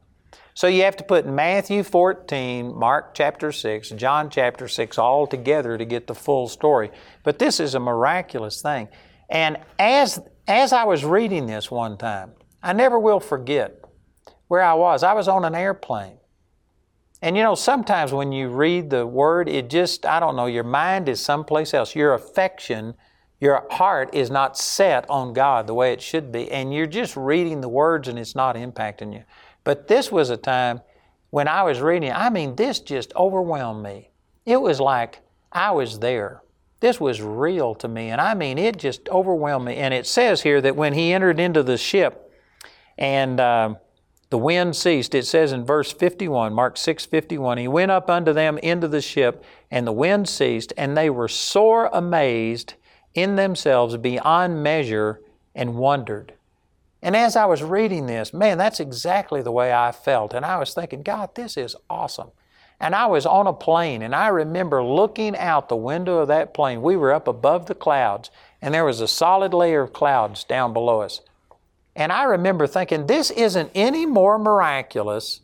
So 0.54 0.68
you 0.68 0.84
have 0.84 0.98
to 0.98 1.06
put 1.06 1.26
Matthew 1.26 1.84
14, 1.84 2.78
Mark 2.78 3.14
chapter 3.14 3.52
6, 3.52 3.92
John 3.92 4.30
chapter 4.30 4.68
6 4.68 4.98
all 4.98 5.26
together 5.26 5.78
to 5.78 5.86
get 5.86 6.08
the 6.08 6.16
full 6.16 6.50
story. 6.50 6.92
But 7.24 7.40
this 7.40 7.62
is 7.62 7.76
a 7.76 7.80
miraculous 7.80 8.62
thing. 8.62 8.90
And 9.30 9.58
as, 9.78 10.20
as 10.48 10.74
I 10.74 10.84
was 10.84 11.06
reading 11.06 11.46
this 11.46 11.72
one 11.72 11.98
time, 11.98 12.34
I 12.62 12.74
never 12.74 13.00
will 13.00 13.22
forget 13.22 13.86
where 14.50 14.62
I 14.62 14.74
was. 14.74 15.02
I 15.02 15.14
was 15.14 15.30
on 15.30 15.46
an 15.46 15.56
airplane. 15.56 16.19
And 17.22 17.36
you 17.36 17.44
know, 17.44 17.56
sometimes 17.56 18.14
when 18.14 18.32
you 18.32 18.48
read 18.48 18.90
the 18.90 19.06
word, 19.06 19.50
it 19.50 19.70
just, 19.70 20.06
I 20.06 20.20
don't 20.20 20.36
know, 20.36 20.46
your 20.46 20.64
mind 20.64 21.10
is 21.10 21.20
someplace 21.20 21.74
else. 21.74 21.96
Your 21.96 22.14
affection, 22.14 22.94
your 23.40 23.68
heart 23.72 24.14
is 24.14 24.30
not 24.32 24.58
set 24.58 25.10
on 25.10 25.34
God 25.34 25.68
the 25.68 25.74
way 25.74 25.92
it 25.92 26.02
should 26.02 26.32
be. 26.32 26.50
And 26.50 26.74
you're 26.74 26.86
just 26.86 27.18
reading 27.18 27.62
the 27.62 27.70
words 27.70 28.08
and 28.08 28.18
it's 28.18 28.36
not 28.36 28.56
impacting 28.56 29.14
you. 29.14 29.24
But 29.64 29.88
this 29.88 30.12
was 30.12 30.30
a 30.30 30.38
time 30.38 30.82
when 31.30 31.48
I 31.48 31.64
was 31.64 31.82
reading, 31.82 32.12
I 32.12 32.30
mean, 32.30 32.56
this 32.56 32.80
just 32.80 33.14
overwhelmed 33.16 33.84
me. 33.84 34.10
It 34.46 34.62
was 34.62 34.80
like 34.80 35.20
I 35.52 35.72
was 35.72 36.00
there. 36.00 36.42
This 36.80 37.00
was 37.00 37.22
real 37.22 37.76
to 37.76 37.90
me, 37.90 38.10
and 38.10 38.22
I 38.22 38.34
mean, 38.34 38.58
it 38.58 38.78
just 38.78 39.10
overwhelmed 39.10 39.66
me. 39.66 39.76
And 39.76 39.94
it 39.94 40.08
says 40.08 40.42
here 40.42 40.62
that 40.62 40.78
when 40.78 40.94
he 40.94 41.12
entered 41.12 41.40
into 41.40 41.62
the 41.62 41.78
ship 41.78 42.32
and 42.98 43.40
uh, 43.40 43.76
the 44.30 44.38
wind 44.38 44.76
ceased, 44.76 45.16
it 45.16 45.26
says 45.26 45.52
in 45.52 45.66
verse 45.66 45.92
51, 45.92 46.54
Mark 46.54 46.78
6 46.78 47.06
51, 47.06 47.58
he 47.58 47.68
went 47.68 47.92
up 47.92 48.10
unto 48.10 48.32
them 48.32 48.60
into 48.60 48.88
the 48.88 49.02
ship, 49.02 49.44
and 49.72 49.88
the 49.88 49.92
wind 49.92 50.30
ceased, 50.30 50.72
and 50.78 50.96
they 50.96 51.10
were 51.10 51.28
sore 51.28 51.90
amazed 51.92 52.76
in 53.16 53.36
themselves 53.36 53.98
beyond 53.98 54.62
measure 54.62 55.22
and 55.56 55.76
wondered. 55.76 56.34
And 57.02 57.16
as 57.16 57.36
I 57.36 57.46
was 57.46 57.64
reading 57.64 58.06
this, 58.06 58.34
man, 58.34 58.58
that's 58.58 58.80
exactly 58.80 59.42
the 59.42 59.52
way 59.52 59.74
I 59.74 59.92
felt. 59.92 60.34
And 60.34 60.46
I 60.46 60.58
was 60.58 60.74
thinking, 60.74 61.02
God, 61.02 61.34
this 61.36 61.58
is 61.58 61.76
awesome. 61.90 62.32
And 62.80 62.94
I 62.94 63.08
was 63.08 63.26
on 63.26 63.48
a 63.48 63.54
plane, 63.54 64.02
and 64.02 64.16
I 64.16 64.28
remember 64.28 64.84
looking 64.84 65.36
out 65.36 65.70
the 65.70 65.76
window 65.76 66.20
of 66.20 66.28
that 66.28 66.54
plane. 66.54 66.82
We 66.82 66.96
were 66.96 67.14
up 67.14 67.28
above 67.28 67.66
the 67.66 67.76
clouds, 67.76 68.30
and 68.62 68.74
there 68.74 68.86
was 68.86 69.02
a 69.02 69.08
solid 69.08 69.54
layer 69.54 69.82
of 69.82 69.92
clouds 69.92 70.44
down 70.44 70.72
below 70.72 71.02
us. 71.02 71.22
And 72.00 72.14
I 72.14 72.24
remember 72.24 72.66
thinking, 72.66 73.08
this 73.08 73.30
isn't 73.30 73.72
any 73.76 74.06
more 74.06 74.40
miraculous 74.40 75.42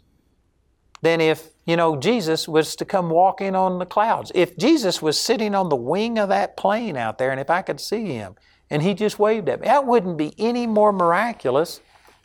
than 1.02 1.20
if, 1.20 1.50
you 1.66 1.76
know, 1.76 1.98
Jesus 1.98 2.48
was 2.48 2.78
to 2.78 2.86
come 2.86 3.10
walking 3.10 3.58
on 3.58 3.78
the 3.78 3.86
clouds. 3.86 4.32
If 4.34 4.58
Jesus 4.58 5.02
was 5.02 5.20
sitting 5.20 5.54
on 5.54 5.68
the 5.68 5.76
wing 5.76 6.18
of 6.18 6.30
that 6.30 6.56
plane 6.56 6.96
out 6.96 7.18
there, 7.18 7.30
and 7.30 7.42
if 7.42 7.50
I 7.50 7.62
could 7.62 7.82
see 7.82 8.06
him, 8.06 8.36
and 8.70 8.82
he 8.82 8.94
just 8.94 9.20
waved 9.20 9.50
at 9.50 9.60
me, 9.60 9.68
that 9.68 9.86
wouldn't 9.86 10.18
be 10.18 10.34
any 10.38 10.66
more 10.66 10.94
miraculous 10.94 11.82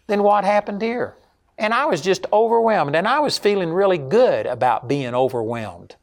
than 0.07 0.23
what 0.23 0.45
happened 0.45 0.81
here. 0.81 1.17
And 1.59 1.75
I 1.75 1.87
was 1.87 2.01
just 2.01 2.25
overwhelmed, 2.33 2.95
and 2.95 3.09
I 3.09 3.19
was 3.19 3.37
feeling 3.37 3.73
really 3.73 3.99
good 3.99 4.47
about 4.47 4.87
being 4.87 5.13
overwhelmed. 5.13 5.97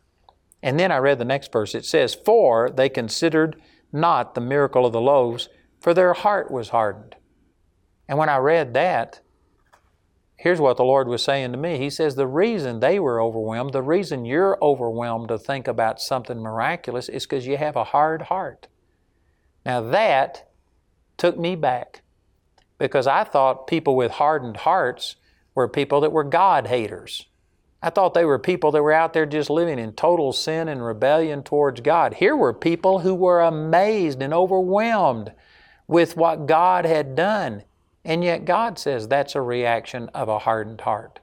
And 0.62 0.78
then 0.78 0.92
I 0.92 0.98
read 0.98 1.18
the 1.18 1.24
next 1.24 1.54
verse. 1.54 1.74
It 1.74 1.86
says, 1.86 2.14
For 2.14 2.70
they 2.70 2.90
considered 2.90 3.56
not 3.94 4.36
the 4.36 4.42
miracle 4.42 4.86
of 4.86 4.92
the 4.92 5.00
loaves, 5.00 5.48
for 5.80 5.94
their 5.94 6.14
heart 6.14 6.52
was 6.52 6.70
hardened. 6.70 7.16
And 8.08 8.18
when 8.18 8.30
I 8.30 8.38
read 8.38 8.74
that, 8.74 9.22
here's 10.38 10.62
what 10.62 10.78
the 10.78 10.84
Lord 10.84 11.08
was 11.08 11.24
saying 11.24 11.52
to 11.52 11.58
me. 11.58 11.78
He 11.78 11.90
says, 11.90 12.16
The 12.16 12.28
reason 12.28 12.80
they 12.80 13.00
were 13.00 13.22
overwhelmed, 13.22 13.74
the 13.74 13.82
reason 13.82 14.26
you're 14.26 14.58
overwhelmed 14.62 15.28
to 15.30 15.38
think 15.38 15.68
about 15.68 16.00
something 16.00 16.40
miraculous 16.40 17.10
is 17.10 17.26
because 17.26 17.48
you 17.48 17.58
have 17.58 17.76
a 17.76 17.84
hard 17.86 18.24
heart. 18.24 18.68
Now 19.66 19.82
that 19.82 20.50
took 21.18 21.38
me 21.38 21.56
back 21.56 22.02
because 22.78 23.08
I 23.08 23.24
thought 23.24 23.68
people 23.68 23.96
with 23.96 24.14
hardened 24.14 24.58
hearts 24.58 25.16
were 25.56 25.68
people 25.68 26.02
that 26.02 26.12
were 26.12 26.24
God 26.24 26.68
haters. 26.68 27.26
I 27.82 27.90
thought 27.90 28.14
they 28.14 28.26
were 28.26 28.40
people 28.40 28.72
that 28.72 28.82
were 28.82 28.94
out 28.94 29.14
there 29.14 29.26
just 29.26 29.50
living 29.50 29.78
in 29.78 29.94
total 29.94 30.34
sin 30.34 30.68
and 30.68 30.84
rebellion 30.84 31.44
towards 31.44 31.82
God. 31.82 32.16
Here 32.16 32.36
were 32.36 32.54
people 32.54 33.00
who 33.00 33.14
were 33.14 33.42
amazed 33.42 34.22
and 34.22 34.34
overwhelmed 34.34 35.32
with 35.88 36.18
what 36.18 36.48
God 36.48 36.86
had 36.86 37.16
done. 37.16 37.64
And 38.08 38.24
yet 38.24 38.46
God 38.46 38.80
says 38.80 39.08
that's 39.08 39.36
a 39.36 39.42
reaction 39.42 40.10
of 40.14 40.30
a 40.30 40.40
hardened 40.40 40.82
heart. 40.82 41.20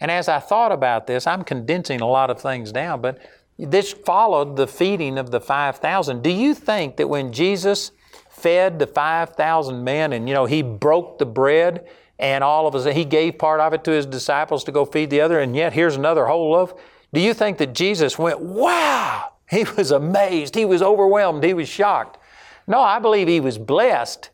And 0.00 0.10
as 0.10 0.28
I 0.28 0.38
thought 0.38 0.70
about 0.70 1.08
this, 1.08 1.26
I'm 1.26 1.42
condensing 1.42 2.00
a 2.00 2.08
lot 2.08 2.30
of 2.30 2.40
things 2.40 2.70
down, 2.70 3.02
but 3.02 3.18
this 3.58 3.92
followed 3.92 4.56
the 4.56 4.68
feeding 4.68 5.18
of 5.18 5.32
the 5.32 5.40
5,000. 5.40 6.22
Do 6.22 6.30
you 6.30 6.54
think 6.54 6.96
that 6.96 7.08
when 7.08 7.32
Jesus 7.32 7.90
fed 8.30 8.78
the 8.78 8.86
5,000 8.86 9.82
men 9.82 10.12
and, 10.12 10.28
you 10.28 10.34
know, 10.34 10.46
he 10.46 10.62
broke 10.62 11.18
the 11.18 11.26
bread 11.26 11.86
and 12.18 12.44
all 12.44 12.68
of 12.68 12.74
us, 12.76 12.84
he 12.94 13.04
gave 13.04 13.38
part 13.38 13.60
of 13.60 13.72
it 13.72 13.82
to 13.84 13.90
his 13.90 14.06
disciples 14.06 14.62
to 14.64 14.72
go 14.72 14.84
feed 14.84 15.10
the 15.10 15.20
other, 15.20 15.40
and 15.40 15.56
yet 15.56 15.72
here's 15.72 15.96
another 15.96 16.26
whole 16.26 16.52
loaf. 16.52 16.74
Do 17.12 17.20
you 17.20 17.34
think 17.34 17.58
that 17.58 17.74
Jesus 17.74 18.18
went, 18.18 18.40
wow? 18.40 19.32
He 19.50 19.64
was 19.76 19.90
amazed. 19.90 20.54
He 20.54 20.64
was 20.64 20.80
overwhelmed. 20.80 21.42
He 21.42 21.54
was 21.54 21.68
shocked. 21.68 22.18
No, 22.66 22.80
I 22.80 23.00
believe 23.00 23.26
he 23.26 23.40
was 23.40 23.58
blessed, 23.58 24.30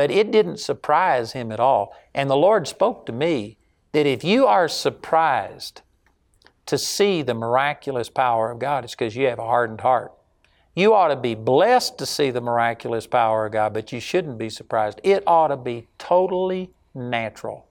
but 0.00 0.10
it 0.10 0.30
didn't 0.30 0.56
surprise 0.56 1.32
him 1.32 1.52
at 1.52 1.60
all. 1.60 1.94
And 2.14 2.30
the 2.30 2.34
Lord 2.34 2.66
spoke 2.66 3.04
to 3.04 3.12
me 3.12 3.58
that 3.92 4.06
if 4.06 4.24
you 4.24 4.46
are 4.46 4.66
surprised 4.66 5.82
to 6.64 6.78
see 6.78 7.20
the 7.20 7.34
miraculous 7.34 8.08
power 8.08 8.50
of 8.50 8.58
God, 8.58 8.82
it's 8.82 8.94
because 8.94 9.14
you 9.14 9.26
have 9.26 9.38
a 9.38 9.44
hardened 9.44 9.82
heart. 9.82 10.12
You 10.74 10.94
ought 10.94 11.08
to 11.08 11.16
be 11.16 11.34
blessed 11.34 11.98
to 11.98 12.06
see 12.06 12.30
the 12.30 12.40
miraculous 12.40 13.06
power 13.06 13.44
of 13.44 13.52
God, 13.52 13.74
but 13.74 13.92
you 13.92 14.00
shouldn't 14.00 14.38
be 14.38 14.48
surprised. 14.48 15.02
It 15.04 15.22
ought 15.26 15.48
to 15.48 15.58
be 15.58 15.86
totally 15.98 16.70
natural. 16.94 17.66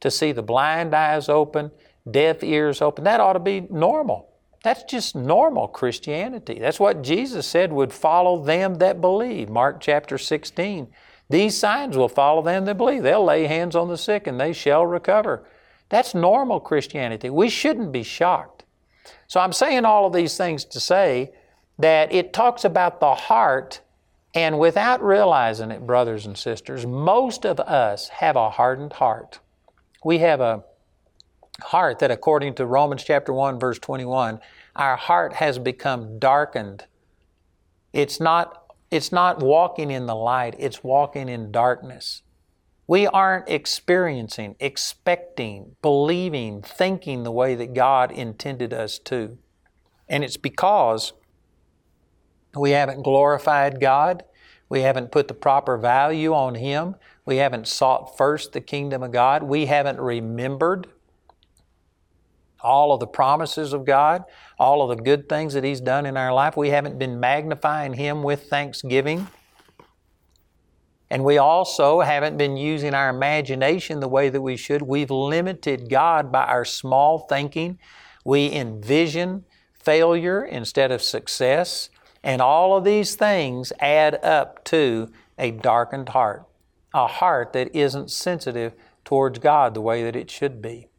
To 0.00 0.10
see 0.10 0.32
the 0.32 0.42
blind 0.42 0.94
eyes 0.94 1.30
open, 1.30 1.70
deaf 2.10 2.42
ears 2.44 2.82
open, 2.82 3.04
that 3.04 3.20
ought 3.20 3.32
to 3.32 3.38
be 3.38 3.66
normal. 3.70 4.28
That's 4.62 4.82
just 4.82 5.16
normal 5.16 5.66
Christianity. 5.66 6.58
That's 6.58 6.78
what 6.78 7.00
Jesus 7.00 7.46
said 7.46 7.72
would 7.72 7.94
follow 7.94 8.44
them 8.44 8.74
that 8.74 9.00
believe. 9.00 9.48
Mark 9.48 9.80
chapter 9.80 10.18
16. 10.18 10.86
These 11.30 11.56
signs 11.56 11.96
will 11.96 12.08
follow 12.08 12.42
them 12.42 12.66
that 12.66 12.76
believe. 12.76 13.02
They'll 13.02 13.24
lay 13.24 13.46
hands 13.46 13.74
on 13.74 13.88
the 13.88 13.96
sick 13.96 14.26
and 14.26 14.38
they 14.38 14.52
shall 14.52 14.84
recover. 14.84 15.46
That's 15.88 16.14
normal 16.14 16.60
Christianity. 16.60 17.30
We 17.30 17.48
shouldn't 17.48 17.92
be 17.92 18.02
shocked. 18.02 18.64
So 19.28 19.40
I'm 19.40 19.52
saying 19.52 19.84
all 19.84 20.06
of 20.06 20.12
these 20.12 20.36
things 20.36 20.64
to 20.66 20.80
say 20.80 21.32
that 21.78 22.12
it 22.12 22.32
talks 22.32 22.64
about 22.64 23.00
the 23.00 23.14
heart 23.14 23.80
and 24.34 24.58
without 24.58 25.02
realizing 25.02 25.70
it, 25.70 25.86
brothers 25.86 26.26
and 26.26 26.38
sisters, 26.38 26.86
most 26.86 27.44
of 27.44 27.58
us 27.58 28.08
have 28.08 28.36
a 28.36 28.50
hardened 28.50 28.94
heart. 28.94 29.40
We 30.04 30.18
have 30.18 30.40
a 30.40 30.64
heart 31.62 31.98
that, 31.98 32.10
according 32.10 32.54
to 32.54 32.66
Romans 32.66 33.02
chapter 33.02 33.32
1, 33.32 33.58
verse 33.58 33.78
21, 33.78 34.40
our 34.76 34.96
heart 34.96 35.34
has 35.34 35.58
become 35.58 36.18
darkened. 36.18 36.84
It's 37.92 38.20
not, 38.20 38.59
it's 38.90 39.12
not 39.12 39.40
walking 39.40 39.90
in 39.90 40.06
the 40.06 40.14
light, 40.14 40.56
it's 40.58 40.82
walking 40.82 41.28
in 41.28 41.52
darkness. 41.52 42.22
We 42.86 43.06
aren't 43.06 43.48
experiencing, 43.48 44.56
expecting, 44.58 45.76
believing, 45.80 46.60
thinking 46.60 47.22
the 47.22 47.30
way 47.30 47.54
that 47.54 47.72
God 47.72 48.10
intended 48.10 48.72
us 48.72 48.98
to. 49.00 49.38
And 50.08 50.24
it's 50.24 50.36
because 50.36 51.12
we 52.56 52.70
haven't 52.70 53.04
glorified 53.04 53.80
God. 53.80 54.24
We 54.68 54.80
haven't 54.80 55.12
put 55.12 55.28
the 55.28 55.34
proper 55.34 55.76
value 55.76 56.34
on 56.34 56.56
Him. 56.56 56.96
We 57.24 57.36
haven't 57.36 57.68
sought 57.68 58.16
first 58.18 58.52
the 58.52 58.60
kingdom 58.60 59.04
of 59.04 59.12
God. 59.12 59.44
We 59.44 59.66
haven't 59.66 60.00
remembered 60.00 60.88
all 62.62 62.92
of 62.92 63.00
the 63.00 63.06
promises 63.06 63.72
of 63.72 63.84
God, 63.84 64.24
all 64.58 64.82
of 64.82 64.96
the 64.96 65.02
good 65.02 65.28
things 65.28 65.54
that 65.54 65.64
He's 65.64 65.80
done 65.80 66.06
in 66.06 66.16
our 66.16 66.32
life. 66.32 66.56
We 66.56 66.70
haven't 66.70 66.98
been 66.98 67.20
magnifying 67.20 67.94
Him 67.94 68.22
with 68.22 68.48
thanksgiving. 68.48 69.28
And 71.10 71.24
we 71.24 71.38
also 71.38 72.00
haven't 72.00 72.36
been 72.36 72.56
using 72.56 72.94
our 72.94 73.08
imagination 73.08 73.98
the 73.98 74.08
way 74.08 74.28
that 74.28 74.40
we 74.40 74.56
should. 74.56 74.82
We've 74.82 75.10
limited 75.10 75.90
God 75.90 76.30
by 76.30 76.44
our 76.44 76.64
small 76.64 77.18
thinking. 77.18 77.78
We 78.24 78.52
envision 78.52 79.44
failure 79.72 80.44
instead 80.44 80.92
of 80.92 81.02
success. 81.02 81.90
And 82.22 82.40
all 82.40 82.76
of 82.76 82.84
these 82.84 83.16
things 83.16 83.72
add 83.80 84.22
up 84.24 84.62
to 84.66 85.10
a 85.36 85.50
darkened 85.50 86.10
heart, 86.10 86.46
a 86.94 87.06
heart 87.06 87.54
that 87.54 87.74
isn't 87.74 88.10
sensitive 88.10 88.74
towards 89.04 89.40
God 89.40 89.74
the 89.74 89.80
way 89.80 90.04
that 90.04 90.14
it 90.14 90.30
should 90.30 90.62
be. 90.62 90.89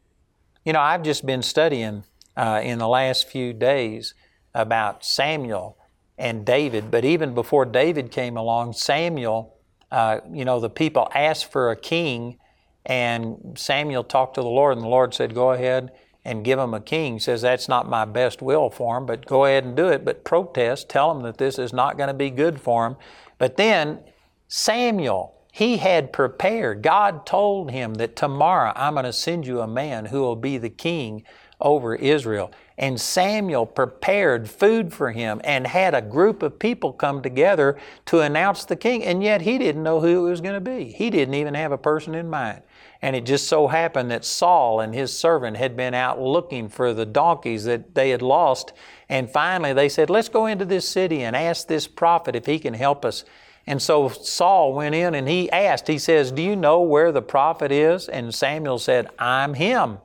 You 0.64 0.74
know, 0.74 0.80
I've 0.80 1.04
just 1.04 1.26
been 1.26 1.42
studying 1.42 2.04
uh, 2.38 2.62
in 2.64 2.80
the 2.80 2.88
last 2.88 3.28
few 3.28 3.54
days 3.54 4.14
about 4.54 5.04
Samuel 5.04 5.78
and 6.18 6.46
David, 6.46 6.92
but 6.92 7.04
even 7.04 7.34
before 7.34 7.66
David 7.66 8.12
came 8.12 8.38
along, 8.38 8.74
Samuel 8.74 9.56
uh, 9.92 10.22
you 10.32 10.46
know, 10.46 10.60
the 10.60 10.70
people 10.70 11.10
asked 11.14 11.52
for 11.52 11.70
a 11.70 11.76
king, 11.76 12.38
and 12.86 13.56
Samuel 13.56 14.04
talked 14.04 14.36
to 14.36 14.42
the 14.42 14.48
Lord, 14.48 14.78
and 14.78 14.86
the 14.86 14.90
Lord 14.90 15.14
said, 15.14 15.36
Go 15.36 15.52
ahead 15.52 15.92
and 16.24 16.46
give 16.46 16.58
him 16.58 16.74
a 16.74 16.80
king. 16.80 17.14
He 17.14 17.20
says, 17.20 17.42
That's 17.42 17.68
not 17.68 17.90
my 17.90 18.06
best 18.06 18.42
will 18.42 18.70
for 18.70 18.98
him, 18.98 19.06
but 19.06 19.26
go 19.26 19.46
ahead 19.46 19.66
and 19.66 19.76
do 19.76 19.90
it. 19.90 20.06
But 20.06 20.24
protest, 20.24 20.88
tell 20.88 21.12
him 21.12 21.24
that 21.24 21.38
this 21.38 21.60
is 21.60 21.74
not 21.74 21.98
going 21.98 22.08
to 22.08 22.14
be 22.14 22.30
good 22.30 22.62
for 22.62 22.88
him. 22.88 22.96
But 23.38 23.58
then 23.58 24.00
Samuel, 24.48 25.36
he 25.52 25.78
had 25.78 26.14
prepared. 26.14 26.82
God 26.82 27.26
told 27.26 27.72
him 27.72 27.96
that 27.96 28.16
tomorrow 28.16 28.72
I'm 28.76 28.94
going 28.94 29.04
to 29.06 29.14
send 29.14 29.46
you 29.46 29.60
a 29.60 29.68
man 29.68 30.06
who 30.06 30.22
will 30.22 30.38
be 30.38 30.58
the 30.58 30.70
king 30.70 31.24
over 31.60 31.94
Israel. 31.94 32.52
And 32.78 33.00
Samuel 33.00 33.68
prepared 33.68 34.50
food 34.50 34.92
for 34.92 35.12
him 35.12 35.40
and 35.44 35.68
had 35.68 35.94
a 35.94 36.02
group 36.02 36.42
of 36.42 36.58
people 36.58 36.94
come 36.94 37.22
together 37.22 37.78
to 38.08 38.22
announce 38.22 38.66
the 38.66 38.76
king, 38.76 39.04
and 39.04 39.22
yet 39.22 39.42
he 39.42 39.58
didn't 39.58 39.84
know 39.84 40.00
who 40.00 40.26
it 40.26 40.30
was 40.30 40.42
going 40.42 40.56
to 40.56 40.62
be. 40.62 40.92
He 40.92 41.12
didn't 41.12 41.36
even 41.36 41.54
have 41.54 41.72
a 41.72 41.78
person 41.78 42.16
in 42.16 42.30
mind. 42.30 42.64
And 43.02 43.16
it 43.16 43.26
just 43.26 43.48
so 43.48 43.68
happened 43.68 44.10
that 44.12 44.26
Saul 44.26 44.80
and 44.80 44.94
his 44.94 45.16
servant 45.16 45.58
had 45.58 45.76
been 45.76 45.94
out 45.94 46.20
looking 46.20 46.70
for 46.70 46.94
the 46.94 47.06
donkeys 47.06 47.66
that 47.66 47.94
they 47.94 48.12
had 48.12 48.22
lost. 48.22 48.74
And 49.10 49.30
finally 49.30 49.74
they 49.74 49.90
said, 49.90 50.10
Let's 50.10 50.30
go 50.30 50.46
into 50.46 50.66
this 50.66 50.88
city 50.88 51.24
and 51.24 51.36
ask 51.36 51.68
this 51.68 51.88
prophet 51.88 52.36
if 52.36 52.46
he 52.46 52.58
can 52.58 52.74
help 52.74 53.04
us. 53.04 53.26
And 53.68 53.82
so 53.82 54.10
Saul 54.10 54.74
went 54.74 54.96
in 54.96 55.14
and 55.14 55.28
he 55.28 55.52
asked, 55.52 55.88
He 55.88 56.00
says, 56.00 56.32
Do 56.32 56.42
you 56.42 56.56
know 56.56 56.82
where 56.82 57.12
the 57.12 57.22
prophet 57.22 57.72
is? 57.72 58.08
And 58.08 58.34
Samuel 58.34 58.80
said, 58.80 59.08
I'm 59.20 59.54
him. 59.54 60.00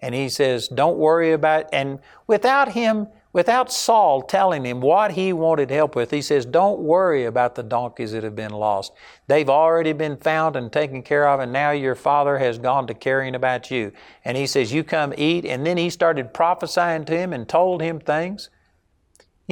And 0.00 0.14
he 0.14 0.28
says, 0.28 0.68
Don't 0.68 0.98
worry 0.98 1.32
about 1.32 1.68
And 1.72 2.00
without 2.26 2.72
him, 2.72 3.06
without 3.32 3.72
Saul 3.72 4.22
telling 4.22 4.64
him 4.64 4.80
what 4.80 5.12
he 5.12 5.32
wanted 5.32 5.70
help 5.70 5.94
with, 5.94 6.10
he 6.10 6.20
says, 6.20 6.44
Don't 6.44 6.80
worry 6.80 7.24
about 7.24 7.54
the 7.54 7.62
donkeys 7.62 8.12
that 8.12 8.24
have 8.24 8.34
been 8.34 8.52
lost. 8.52 8.92
They've 9.28 9.48
already 9.48 9.92
been 9.92 10.16
found 10.16 10.56
and 10.56 10.72
taken 10.72 11.02
care 11.02 11.28
of, 11.28 11.38
and 11.38 11.52
now 11.52 11.70
your 11.70 11.94
father 11.94 12.38
has 12.38 12.58
gone 12.58 12.88
to 12.88 12.94
caring 12.94 13.36
about 13.36 13.70
you. 13.70 13.92
And 14.24 14.36
he 14.36 14.46
says, 14.46 14.72
You 14.72 14.82
come 14.82 15.14
eat. 15.16 15.44
And 15.44 15.64
then 15.64 15.76
he 15.76 15.88
started 15.88 16.34
prophesying 16.34 17.04
to 17.04 17.16
him 17.16 17.32
and 17.32 17.48
told 17.48 17.80
him 17.80 18.00
things. 18.00 18.50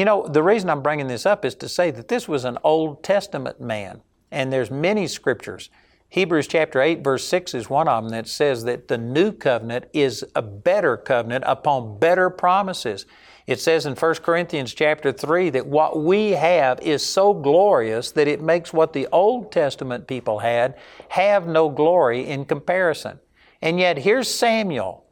You 0.00 0.06
know, 0.06 0.26
the 0.26 0.42
reason 0.42 0.70
I'm 0.70 0.80
bringing 0.80 1.08
this 1.08 1.26
up 1.26 1.44
is 1.44 1.54
to 1.56 1.68
say 1.68 1.90
that 1.90 2.08
this 2.08 2.26
was 2.26 2.46
an 2.46 2.56
Old 2.64 3.02
Testament 3.02 3.60
man, 3.60 4.00
and 4.30 4.50
there's 4.50 4.70
many 4.70 5.06
scriptures 5.06 5.68
Hebrews 6.08 6.48
chapter 6.48 6.80
8, 6.80 7.04
verse 7.04 7.24
6 7.28 7.52
is 7.52 7.68
one 7.68 7.86
of 7.86 8.02
them 8.02 8.10
that 8.10 8.26
says 8.26 8.64
that 8.64 8.88
the 8.88 8.96
new 8.96 9.30
covenant 9.30 9.84
is 9.92 10.24
a 10.34 10.40
better 10.42 10.96
covenant 10.96 11.44
upon 11.46 11.98
better 11.98 12.30
promises. 12.30 13.04
It 13.46 13.60
says 13.60 13.84
in 13.84 13.94
1 13.94 14.14
Corinthians 14.16 14.72
chapter 14.72 15.12
3 15.12 15.50
that 15.50 15.66
what 15.66 16.02
we 16.02 16.30
have 16.30 16.80
is 16.80 17.04
so 17.04 17.34
glorious 17.34 18.10
that 18.12 18.26
it 18.26 18.40
makes 18.40 18.72
what 18.72 18.94
the 18.94 19.06
Old 19.12 19.52
Testament 19.52 20.08
people 20.08 20.38
had 20.38 20.78
have 21.10 21.46
no 21.46 21.68
glory 21.68 22.26
in 22.26 22.46
comparison. 22.46 23.20
And 23.60 23.78
yet 23.78 23.98
here's 23.98 24.32
Samuel, 24.32 25.04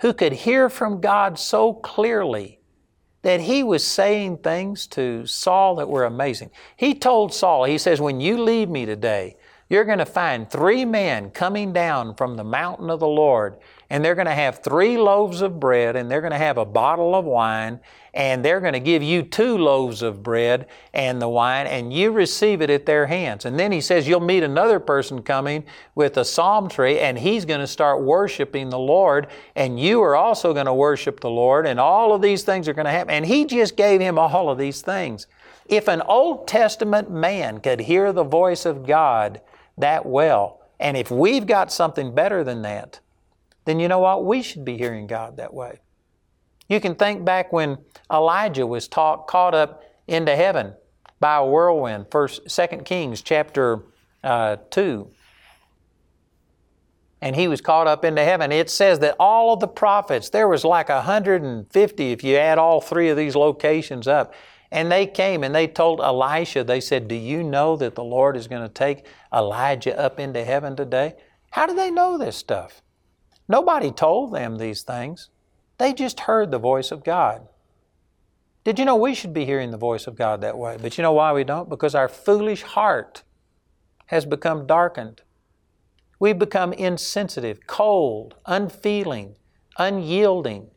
who 0.00 0.14
could 0.14 0.32
hear 0.32 0.70
from 0.70 1.02
God 1.02 1.38
so 1.38 1.74
clearly 1.74 2.59
that 3.22 3.40
he 3.40 3.62
was 3.62 3.84
saying 3.84 4.38
things 4.38 4.86
to 4.88 5.26
Saul 5.26 5.76
that 5.76 5.88
were 5.88 6.04
amazing. 6.04 6.50
He 6.76 6.94
told 6.94 7.34
Saul, 7.34 7.64
he 7.64 7.78
says, 7.78 8.00
When 8.00 8.20
you 8.20 8.42
leave 8.42 8.68
me 8.68 8.86
today, 8.86 9.36
you're 9.68 9.84
going 9.84 9.98
to 9.98 10.06
find 10.06 10.50
three 10.50 10.84
men 10.84 11.30
coming 11.30 11.72
down 11.72 12.14
from 12.14 12.36
the 12.36 12.44
mountain 12.44 12.90
of 12.90 13.00
the 13.00 13.06
Lord, 13.06 13.56
and 13.90 14.04
they're 14.04 14.14
going 14.14 14.26
to 14.26 14.32
have 14.32 14.62
three 14.62 14.96
loaves 14.96 15.42
of 15.42 15.58
bread, 15.58 15.96
and 15.96 16.08
they're 16.08 16.20
going 16.20 16.32
to 16.32 16.38
have 16.38 16.56
a 16.58 16.64
bottle 16.64 17.14
of 17.16 17.24
wine, 17.24 17.80
and 18.14 18.44
they're 18.44 18.60
going 18.60 18.72
to 18.72 18.80
give 18.80 19.02
you 19.02 19.22
two 19.22 19.58
loaves 19.58 20.00
of 20.00 20.22
bread 20.22 20.66
and 20.94 21.20
the 21.20 21.28
wine, 21.28 21.66
and 21.66 21.92
you 21.92 22.12
receive 22.12 22.62
it 22.62 22.70
at 22.70 22.86
their 22.86 23.06
hands. 23.06 23.44
And 23.44 23.58
then 23.58 23.72
he 23.72 23.80
says 23.80 24.06
you'll 24.06 24.20
meet 24.20 24.44
another 24.44 24.78
person 24.78 25.22
coming 25.22 25.64
with 25.96 26.16
a 26.16 26.24
psaltery, 26.24 27.00
and 27.00 27.18
he's 27.18 27.44
going 27.44 27.60
to 27.60 27.66
start 27.66 28.02
worshiping 28.02 28.70
the 28.70 28.78
Lord, 28.78 29.26
and 29.56 29.78
you 29.78 30.00
are 30.02 30.14
also 30.14 30.54
going 30.54 30.66
to 30.66 30.74
worship 30.74 31.20
the 31.20 31.30
Lord, 31.30 31.66
and 31.66 31.80
all 31.80 32.14
of 32.14 32.22
these 32.22 32.44
things 32.44 32.68
are 32.68 32.74
going 32.74 32.86
to 32.86 32.92
happen. 32.92 33.12
And 33.12 33.26
he 33.26 33.44
just 33.44 33.76
gave 33.76 34.00
him 34.00 34.18
all 34.18 34.48
of 34.48 34.58
these 34.58 34.82
things. 34.82 35.26
If 35.66 35.88
an 35.88 36.02
Old 36.02 36.46
Testament 36.48 37.10
man 37.10 37.60
could 37.60 37.80
hear 37.80 38.12
the 38.12 38.24
voice 38.24 38.64
of 38.64 38.86
God, 38.86 39.40
that 39.78 40.06
well. 40.06 40.60
And 40.78 40.96
if 40.96 41.10
we've 41.10 41.46
got 41.46 41.72
something 41.72 42.14
better 42.14 42.42
than 42.42 42.62
that, 42.62 43.00
then 43.64 43.80
you 43.80 43.88
know 43.88 43.98
what? 43.98 44.24
We 44.24 44.42
should 44.42 44.64
be 44.64 44.76
hearing 44.76 45.06
God 45.06 45.36
that 45.36 45.52
way. 45.52 45.80
You 46.68 46.80
can 46.80 46.94
think 46.94 47.24
back 47.24 47.52
when 47.52 47.78
Elijah 48.12 48.66
was 48.66 48.88
taught, 48.88 49.26
caught 49.26 49.54
up 49.54 49.82
into 50.06 50.34
heaven 50.36 50.74
by 51.18 51.36
a 51.36 51.44
whirlwind. 51.44 52.06
First, 52.10 52.48
Second 52.50 52.84
Kings 52.84 53.22
chapter 53.22 53.80
uh, 54.22 54.56
two, 54.70 55.10
and 57.20 57.36
he 57.36 57.48
was 57.48 57.60
caught 57.60 57.86
up 57.86 58.04
into 58.04 58.24
heaven. 58.24 58.50
It 58.52 58.70
says 58.70 59.00
that 59.00 59.16
all 59.18 59.52
of 59.52 59.60
the 59.60 59.68
prophets, 59.68 60.30
there 60.30 60.48
was 60.48 60.64
like 60.64 60.88
150 60.88 62.12
if 62.12 62.24
you 62.24 62.36
add 62.36 62.58
all 62.58 62.80
three 62.80 63.08
of 63.08 63.16
these 63.16 63.36
locations 63.36 64.06
up, 64.06 64.32
and 64.70 64.90
they 64.90 65.06
came 65.06 65.42
and 65.42 65.54
they 65.54 65.66
told 65.66 66.00
Elisha, 66.00 66.64
they 66.64 66.80
said, 66.80 67.08
Do 67.08 67.14
you 67.14 67.42
know 67.42 67.76
that 67.76 67.96
the 67.96 68.04
Lord 68.04 68.36
is 68.36 68.46
going 68.46 68.62
to 68.62 68.72
take 68.72 69.04
Elijah 69.34 69.98
up 69.98 70.20
into 70.20 70.44
heaven 70.44 70.76
today? 70.76 71.14
How 71.50 71.66
do 71.66 71.74
they 71.74 71.90
know 71.90 72.16
this 72.16 72.36
stuff? 72.36 72.80
Nobody 73.50 73.90
told 73.90 74.32
them 74.32 74.58
these 74.58 74.82
things. 74.82 75.28
They 75.78 75.92
just 75.92 76.20
heard 76.20 76.52
the 76.52 76.58
voice 76.60 76.92
of 76.92 77.02
God. 77.02 77.48
Did 78.62 78.78
you 78.78 78.84
know 78.84 78.94
we 78.94 79.12
should 79.12 79.34
be 79.34 79.44
hearing 79.44 79.72
the 79.72 79.76
voice 79.76 80.06
of 80.06 80.14
God 80.14 80.40
that 80.40 80.56
way? 80.56 80.78
But 80.80 80.96
you 80.96 81.02
know 81.02 81.10
why 81.10 81.32
we 81.32 81.42
don't? 81.42 81.68
Because 81.68 81.96
our 81.96 82.06
foolish 82.06 82.62
heart 82.62 83.24
has 84.06 84.24
become 84.24 84.68
darkened. 84.68 85.22
We've 86.20 86.38
become 86.38 86.72
insensitive, 86.74 87.66
cold, 87.66 88.36
unfeeling, 88.46 89.34
unyielding 89.76 90.68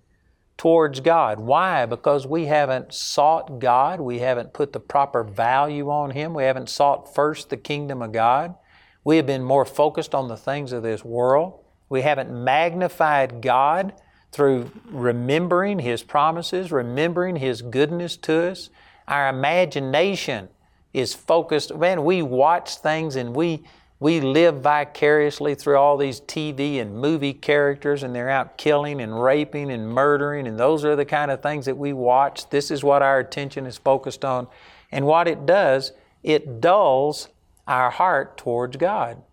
towards 0.58 1.00
God. 1.00 1.40
Why? 1.40 1.86
Because 1.86 2.26
we 2.26 2.46
haven't 2.46 2.92
sought 2.92 3.60
God. 3.60 4.02
We 4.02 4.18
haven't 4.18 4.52
put 4.52 4.74
the 4.74 4.80
proper 4.80 5.24
value 5.24 5.92
on 5.92 6.10
Him. 6.10 6.34
We 6.34 6.46
haven't 6.46 6.72
sought 6.72 7.14
first 7.14 7.52
the 7.52 7.58
kingdom 7.58 8.02
of 8.02 8.14
God. 8.14 8.56
We 9.04 9.18
have 9.18 9.28
been 9.28 9.44
more 9.44 9.64
focused 9.64 10.16
on 10.16 10.28
the 10.28 10.38
things 10.38 10.72
of 10.72 10.82
this 10.82 11.06
world. 11.06 11.63
We 11.90 12.02
haven't 12.02 12.32
magnified 12.32 13.42
God 13.42 13.94
through 14.32 14.72
remembering 14.86 15.80
His 15.80 16.04
promises, 16.04 16.72
remembering 16.72 17.36
His 17.36 17.62
goodness 17.62 18.18
to 18.18 18.52
us. 18.52 18.70
Our 19.08 19.30
imagination 19.30 20.50
is 20.94 21.14
focused. 21.14 21.76
Man, 21.76 22.04
we 22.04 22.22
watch 22.22 22.78
things 22.78 23.16
and 23.16 23.36
we 23.36 23.64
we 24.04 24.20
live 24.20 24.56
vicariously 24.60 25.56
through 25.56 25.78
all 25.78 25.96
these 25.96 26.20
TV 26.20 26.82
and 26.82 26.98
movie 26.98 27.32
characters, 27.32 28.04
and 28.04 28.14
they're 28.14 28.30
out 28.30 28.58
killing 28.58 29.00
and 29.00 29.24
raping 29.24 29.72
and 29.72 29.88
murdering, 29.88 30.46
and 30.46 30.60
those 30.60 30.84
are 30.84 30.98
the 30.98 31.06
kind 31.06 31.32
of 31.32 31.42
things 31.42 31.68
that 31.68 31.78
we 31.78 31.94
watch. 31.94 32.50
This 32.50 32.70
is 32.70 32.84
what 32.84 33.02
our 33.02 33.20
attention 33.20 33.66
is 33.66 33.78
focused 33.78 34.26
on. 34.26 34.50
And 34.92 35.06
what 35.06 35.30
it 35.30 35.46
does, 35.46 35.94
it 36.22 36.60
dulls 36.60 37.30
our 37.66 37.90
heart 37.92 38.36
towards 38.36 38.76
God. 38.76 39.24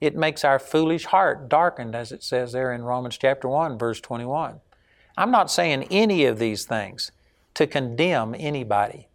It 0.00 0.16
makes 0.16 0.44
our 0.44 0.58
foolish 0.58 1.06
heart 1.06 1.48
darkened, 1.48 1.94
as 1.94 2.12
it 2.12 2.22
says 2.22 2.52
there 2.52 2.72
in 2.72 2.82
Romans 2.82 3.18
chapter 3.18 3.48
1, 3.48 3.78
verse 3.78 4.00
21. 4.00 4.60
I'm 5.16 5.30
not 5.30 5.50
saying 5.50 5.88
any 5.90 6.24
of 6.26 6.38
these 6.38 6.64
things 6.64 7.10
to 7.54 7.66
condemn 7.66 8.36
anybody, 8.38 9.08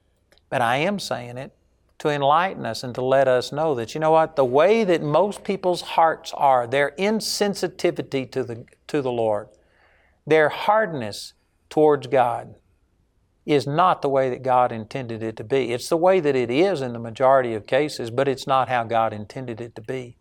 but 0.49 0.61
I 0.61 0.77
am 0.77 0.99
saying 0.99 1.37
it 1.37 1.55
to 1.99 2.09
enlighten 2.09 2.65
us 2.65 2.83
and 2.83 2.93
to 2.95 3.01
let 3.01 3.29
us 3.29 3.53
know 3.53 3.73
that, 3.75 3.93
you 3.93 4.01
know 4.01 4.11
what, 4.11 4.35
the 4.35 4.43
way 4.43 4.83
that 4.83 5.01
most 5.01 5.45
people's 5.45 5.81
hearts 5.81 6.33
are, 6.35 6.67
their 6.67 6.91
insensitivity 6.99 8.29
to 8.29 8.43
the, 8.43 8.65
to 8.87 9.01
the 9.01 9.11
Lord, 9.11 9.47
their 10.27 10.49
hardness 10.49 11.31
towards 11.69 12.07
God, 12.07 12.55
is 13.45 13.65
not 13.65 14.01
the 14.01 14.09
way 14.09 14.29
that 14.29 14.43
God 14.43 14.73
intended 14.73 15.23
it 15.23 15.37
to 15.37 15.43
be. 15.45 15.71
It's 15.71 15.87
the 15.87 15.97
way 15.97 16.19
that 16.19 16.35
it 16.35 16.51
is 16.51 16.81
in 16.81 16.91
the 16.91 16.99
majority 16.99 17.53
of 17.53 17.65
cases, 17.65 18.11
but 18.11 18.27
it's 18.27 18.47
not 18.47 18.67
how 18.67 18.83
God 18.83 19.13
intended 19.13 19.61
it 19.61 19.75
to 19.75 19.81
be. 19.81 20.17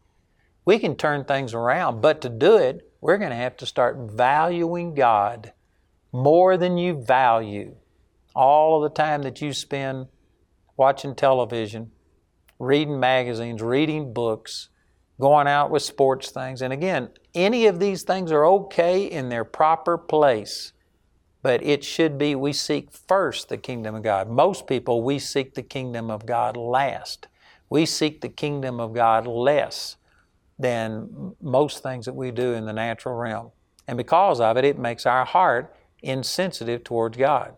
We 0.65 0.79
can 0.79 0.97
turn 0.97 1.25
things 1.25 1.55
around, 1.55 2.01
but 2.01 2.21
to 2.21 2.29
do 2.29 2.57
it, 2.57 2.89
we're 3.01 3.19
going 3.19 3.31
to 3.31 3.37
have 3.37 3.57
to 3.59 3.67
start 3.67 3.97
valuing 4.13 4.95
God 4.95 5.53
more 6.13 6.57
than 6.57 6.79
you 6.79 7.03
value 7.03 7.75
all 8.35 8.77
of 8.83 8.91
the 8.91 8.97
time 8.97 9.23
that 9.23 9.41
you 9.41 9.53
spend 9.53 10.07
watching 10.77 11.15
television, 11.15 11.91
reading 12.59 13.01
magazines, 13.01 13.61
reading 13.61 14.13
books, 14.13 14.69
going 15.21 15.49
out 15.49 15.71
with 15.71 15.83
sports 15.83 16.31
things. 16.31 16.63
And 16.63 16.73
again, 16.73 17.11
any 17.35 17.67
of 17.67 17.81
these 17.81 18.03
things 18.03 18.31
are 18.31 18.47
okay 18.47 19.05
in 19.05 19.29
their 19.29 19.45
proper 19.45 19.99
place, 19.99 20.73
but 21.43 21.63
it 21.63 21.83
should 21.83 22.19
be 22.19 22.35
we 22.35 22.53
seek 22.53 22.93
first 22.93 23.49
the 23.49 23.59
kingdom 23.59 23.97
of 23.97 24.03
God. 24.03 24.31
Most 24.31 24.67
people, 24.69 25.03
we 25.03 25.19
seek 25.19 25.55
the 25.55 25.63
kingdom 25.63 26.09
of 26.09 26.25
God 26.25 26.57
last. 26.57 27.27
We 27.69 27.85
seek 27.85 28.21
the 28.21 28.29
kingdom 28.29 28.79
of 28.79 28.93
God 28.93 29.27
less 29.27 29.97
than 30.59 31.35
most 31.41 31.83
things 31.83 32.05
that 32.07 32.15
we 32.15 32.31
do 32.31 32.53
in 32.53 32.67
the 32.67 32.73
natural 32.73 33.15
realm. 33.15 33.51
And 33.87 33.97
because 33.97 34.41
of 34.41 34.57
it, 34.57 34.65
it 34.65 34.79
makes 34.79 35.07
our 35.07 35.25
heart 35.25 35.75
insensitive 36.03 36.85
towards 36.85 37.17
God. 37.17 37.55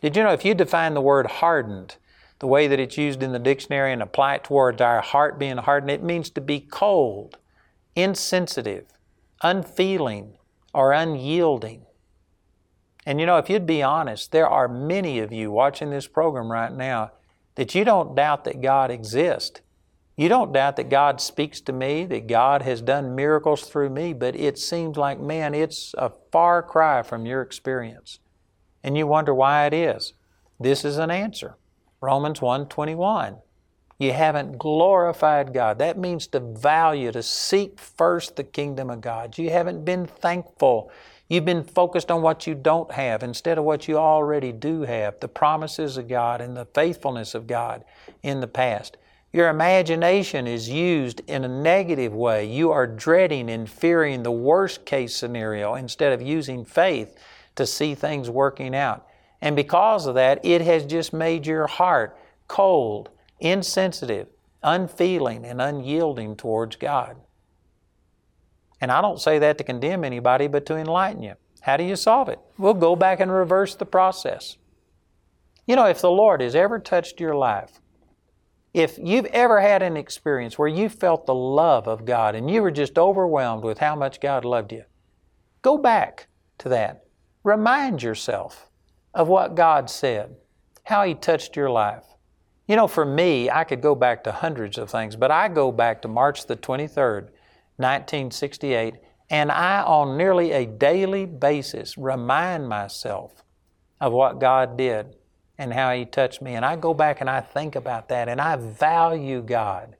Did 0.00 0.16
you 0.16 0.22
know 0.22 0.32
if 0.32 0.44
you 0.44 0.54
define 0.54 0.94
the 0.94 1.00
word 1.00 1.26
hardened, 1.26 1.96
the 2.38 2.46
way 2.46 2.68
that 2.68 2.78
it's 2.78 2.96
used 2.96 3.22
in 3.22 3.32
the 3.32 3.38
dictionary 3.38 3.92
and 3.92 4.02
apply 4.02 4.36
it 4.36 4.44
towards 4.44 4.80
our 4.80 5.00
heart 5.00 5.38
being 5.38 5.56
hardened, 5.56 5.90
it 5.90 6.02
means 6.02 6.30
to 6.30 6.40
be 6.40 6.60
cold, 6.60 7.38
insensitive, 7.96 8.86
unfeeling, 9.42 10.34
or 10.72 10.92
unyielding. 10.92 11.82
And 13.04 13.18
you 13.18 13.26
know, 13.26 13.38
if 13.38 13.50
you'd 13.50 13.66
be 13.66 13.82
honest, 13.82 14.32
there 14.32 14.48
are 14.48 14.68
many 14.68 15.18
of 15.18 15.32
you 15.32 15.50
watching 15.50 15.90
this 15.90 16.06
program 16.06 16.52
right 16.52 16.72
now 16.72 17.12
that 17.56 17.74
you 17.74 17.84
don't 17.84 18.14
doubt 18.14 18.44
that 18.44 18.60
God 18.60 18.90
exists. 18.90 19.60
You 20.18 20.28
don't 20.28 20.52
doubt 20.52 20.74
that 20.76 20.90
God 20.90 21.20
speaks 21.20 21.60
to 21.60 21.72
me, 21.72 22.04
that 22.06 22.26
God 22.26 22.62
has 22.62 22.82
done 22.82 23.14
miracles 23.14 23.62
through 23.62 23.90
me, 23.90 24.12
but 24.12 24.34
it 24.34 24.58
seems 24.58 24.96
like, 24.96 25.20
man, 25.20 25.54
it's 25.54 25.94
a 25.96 26.10
far 26.32 26.60
cry 26.60 27.04
from 27.04 27.24
your 27.24 27.40
experience. 27.40 28.18
And 28.82 28.98
you 28.98 29.06
wonder 29.06 29.32
why 29.32 29.66
it 29.66 29.72
is. 29.72 30.14
This 30.58 30.84
is 30.84 30.98
an 30.98 31.12
answer. 31.12 31.54
Romans 32.00 32.40
1:21. 32.40 33.42
You 34.00 34.12
haven't 34.12 34.58
glorified 34.58 35.54
God. 35.54 35.78
That 35.78 35.96
means 35.96 36.26
to 36.28 36.40
value, 36.40 37.12
to 37.12 37.22
seek 37.22 37.78
first 37.78 38.34
the 38.34 38.42
kingdom 38.42 38.90
of 38.90 39.00
God. 39.00 39.38
You 39.38 39.50
haven't 39.50 39.84
been 39.84 40.04
thankful. 40.04 40.90
You've 41.28 41.44
been 41.44 41.62
focused 41.62 42.10
on 42.10 42.22
what 42.22 42.44
you 42.44 42.56
don't 42.56 42.90
have 42.90 43.22
instead 43.22 43.56
of 43.56 43.62
what 43.62 43.86
you 43.86 43.98
already 43.98 44.50
do 44.50 44.82
have, 44.82 45.20
the 45.20 45.28
promises 45.28 45.96
of 45.96 46.08
God 46.08 46.40
and 46.40 46.56
the 46.56 46.64
faithfulness 46.64 47.36
of 47.36 47.46
God 47.46 47.84
in 48.24 48.40
the 48.40 48.48
past. 48.48 48.96
Your 49.32 49.50
imagination 49.50 50.46
is 50.46 50.68
used 50.68 51.20
in 51.26 51.44
a 51.44 51.48
negative 51.48 52.14
way. 52.14 52.46
You 52.46 52.70
are 52.70 52.86
dreading 52.86 53.50
and 53.50 53.68
fearing 53.68 54.22
the 54.22 54.32
worst 54.32 54.86
case 54.86 55.14
scenario 55.14 55.74
instead 55.74 56.12
of 56.12 56.22
using 56.22 56.64
faith 56.64 57.16
to 57.56 57.66
see 57.66 57.94
things 57.94 58.30
working 58.30 58.74
out. 58.74 59.06
And 59.40 59.54
because 59.54 60.06
of 60.06 60.14
that, 60.14 60.44
it 60.44 60.62
has 60.62 60.86
just 60.86 61.12
made 61.12 61.46
your 61.46 61.66
heart 61.66 62.18
cold, 62.48 63.10
insensitive, 63.38 64.28
unfeeling, 64.62 65.44
and 65.44 65.60
unyielding 65.60 66.34
towards 66.34 66.76
God. 66.76 67.16
And 68.80 68.90
I 68.90 69.02
don't 69.02 69.20
say 69.20 69.38
that 69.38 69.58
to 69.58 69.64
condemn 69.64 70.04
anybody, 70.04 70.46
but 70.46 70.64
to 70.66 70.76
enlighten 70.76 71.22
you. 71.22 71.34
How 71.60 71.76
do 71.76 71.84
you 71.84 71.96
solve 71.96 72.28
it? 72.28 72.38
We'll 72.56 72.74
go 72.74 72.96
back 72.96 73.20
and 73.20 73.30
reverse 73.30 73.74
the 73.74 73.84
process. 73.84 74.56
You 75.66 75.76
know, 75.76 75.86
if 75.86 76.00
the 76.00 76.10
Lord 76.10 76.40
has 76.40 76.54
ever 76.54 76.78
touched 76.78 77.20
your 77.20 77.34
life, 77.34 77.80
if 78.78 78.96
you've 78.96 79.26
ever 79.26 79.60
had 79.60 79.82
an 79.82 79.96
experience 79.96 80.56
where 80.56 80.68
you 80.68 80.88
felt 80.88 81.26
the 81.26 81.34
love 81.34 81.88
of 81.88 82.04
God 82.04 82.36
and 82.36 82.48
you 82.48 82.62
were 82.62 82.70
just 82.70 82.96
overwhelmed 82.96 83.64
with 83.64 83.78
how 83.78 83.96
much 83.96 84.20
God 84.20 84.44
loved 84.44 84.72
you, 84.72 84.84
go 85.62 85.76
back 85.76 86.28
to 86.58 86.68
that. 86.68 87.04
Remind 87.42 88.04
yourself 88.04 88.70
of 89.12 89.26
what 89.26 89.56
God 89.56 89.90
said, 89.90 90.36
how 90.84 91.02
He 91.02 91.14
touched 91.14 91.56
your 91.56 91.70
life. 91.70 92.04
You 92.68 92.76
know, 92.76 92.86
for 92.86 93.04
me, 93.04 93.50
I 93.50 93.64
could 93.64 93.80
go 93.80 93.96
back 93.96 94.22
to 94.24 94.32
hundreds 94.32 94.78
of 94.78 94.90
things, 94.90 95.16
but 95.16 95.32
I 95.32 95.48
go 95.48 95.72
back 95.72 96.00
to 96.02 96.08
March 96.08 96.46
the 96.46 96.56
23rd, 96.56 97.30
1968, 97.78 98.94
and 99.28 99.50
I, 99.50 99.82
on 99.82 100.16
nearly 100.16 100.52
a 100.52 100.66
daily 100.66 101.26
basis, 101.26 101.98
remind 101.98 102.68
myself 102.68 103.42
of 104.00 104.12
what 104.12 104.38
God 104.38 104.76
did 104.76 105.16
and 105.58 105.74
how 105.74 105.92
He 105.92 106.04
touched 106.04 106.40
me. 106.40 106.54
And 106.54 106.64
I 106.64 106.76
go 106.76 106.94
back 106.94 107.20
and 107.20 107.28
I 107.28 107.40
think 107.40 107.76
about 107.76 108.08
that 108.08 108.28
and 108.28 108.40
I 108.40 108.56
value 108.56 109.42
God. 109.42 109.96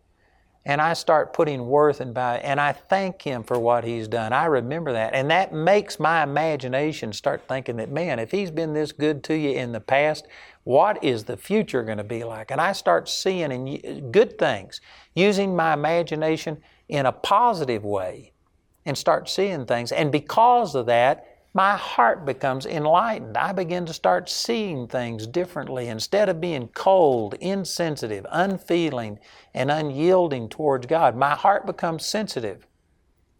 And 0.64 0.82
I 0.82 0.92
start 0.92 1.32
putting 1.32 1.66
worth 1.66 1.98
and 1.98 2.14
value, 2.14 2.42
and 2.44 2.60
I 2.60 2.72
thank 2.72 3.22
Him 3.22 3.42
for 3.42 3.58
what 3.58 3.84
He's 3.84 4.06
done. 4.06 4.34
I 4.34 4.44
remember 4.44 4.92
that. 4.92 5.14
And 5.14 5.30
that 5.30 5.50
makes 5.50 5.98
my 5.98 6.22
imagination 6.22 7.14
start 7.14 7.48
thinking 7.48 7.76
that, 7.76 7.90
man, 7.90 8.18
if 8.18 8.32
He's 8.32 8.50
been 8.50 8.74
this 8.74 8.92
good 8.92 9.24
to 9.24 9.34
you 9.34 9.52
in 9.52 9.72
the 9.72 9.80
past, 9.80 10.26
what 10.64 11.02
is 11.02 11.24
the 11.24 11.38
future 11.38 11.82
going 11.82 11.96
to 11.96 12.04
be 12.04 12.22
like? 12.22 12.50
And 12.50 12.60
I 12.60 12.72
start 12.72 13.08
seeing 13.08 13.50
uh, 13.50 14.10
good 14.10 14.38
things, 14.38 14.82
using 15.14 15.56
my 15.56 15.72
imagination 15.72 16.58
in 16.86 17.06
a 17.06 17.12
positive 17.12 17.82
way, 17.82 18.32
and 18.84 18.98
start 18.98 19.30
seeing 19.30 19.64
things. 19.64 19.90
And 19.90 20.12
because 20.12 20.74
of 20.74 20.84
that, 20.84 21.37
my 21.58 21.76
heart 21.76 22.24
becomes 22.24 22.66
enlightened. 22.66 23.36
I 23.36 23.50
begin 23.50 23.84
to 23.86 23.92
start 23.92 24.30
seeing 24.30 24.86
things 24.86 25.26
differently. 25.26 25.88
Instead 25.88 26.28
of 26.28 26.40
being 26.40 26.68
cold, 26.68 27.34
insensitive, 27.40 28.24
unfeeling, 28.30 29.18
and 29.52 29.68
unyielding 29.68 30.48
towards 30.48 30.86
God, 30.86 31.16
my 31.16 31.34
heart 31.34 31.66
becomes 31.66 32.06
sensitive. 32.06 32.68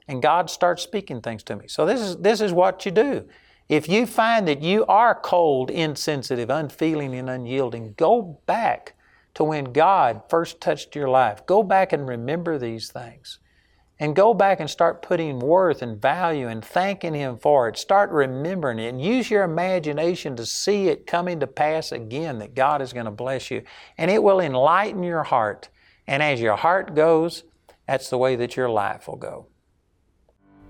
And 0.08 0.20
God 0.20 0.50
starts 0.50 0.82
speaking 0.82 1.20
things 1.20 1.44
to 1.44 1.54
me. 1.54 1.68
So 1.68 1.86
this 1.86 2.00
is, 2.00 2.16
this 2.16 2.40
is 2.40 2.52
what 2.52 2.84
you 2.84 2.90
do. 2.90 3.28
If 3.68 3.88
you 3.88 4.04
find 4.04 4.48
that 4.48 4.62
you 4.62 4.84
are 4.86 5.14
cold, 5.14 5.70
insensitive, 5.70 6.50
unfeeling, 6.50 7.14
and 7.14 7.30
unyielding, 7.30 7.94
go 7.96 8.40
back 8.46 8.96
to 9.34 9.44
when 9.44 9.66
God 9.66 10.22
first 10.28 10.60
touched 10.60 10.96
your 10.96 11.08
life. 11.08 11.46
Go 11.46 11.62
back 11.62 11.92
and 11.92 12.08
remember 12.08 12.58
these 12.58 12.90
things. 12.90 13.38
And 14.00 14.14
go 14.14 14.32
back 14.32 14.60
and 14.60 14.70
start 14.70 15.02
putting 15.02 15.40
worth 15.40 15.82
and 15.82 16.00
value 16.00 16.46
and 16.46 16.64
thanking 16.64 17.14
Him 17.14 17.36
for 17.36 17.68
it. 17.68 17.76
Start 17.76 18.10
remembering 18.10 18.78
it 18.78 18.88
and 18.88 19.02
use 19.02 19.28
your 19.28 19.42
imagination 19.42 20.36
to 20.36 20.46
see 20.46 20.88
it 20.88 21.06
coming 21.06 21.40
to 21.40 21.48
pass 21.48 21.90
again 21.90 22.38
that 22.38 22.54
God 22.54 22.80
is 22.80 22.92
going 22.92 23.06
to 23.06 23.10
bless 23.10 23.50
you. 23.50 23.62
And 23.96 24.10
it 24.10 24.22
will 24.22 24.38
enlighten 24.38 25.02
your 25.02 25.24
heart. 25.24 25.68
And 26.06 26.22
as 26.22 26.40
your 26.40 26.56
heart 26.56 26.94
goes, 26.94 27.42
that's 27.88 28.08
the 28.08 28.18
way 28.18 28.36
that 28.36 28.56
your 28.56 28.70
life 28.70 29.08
will 29.08 29.16
go. 29.16 29.46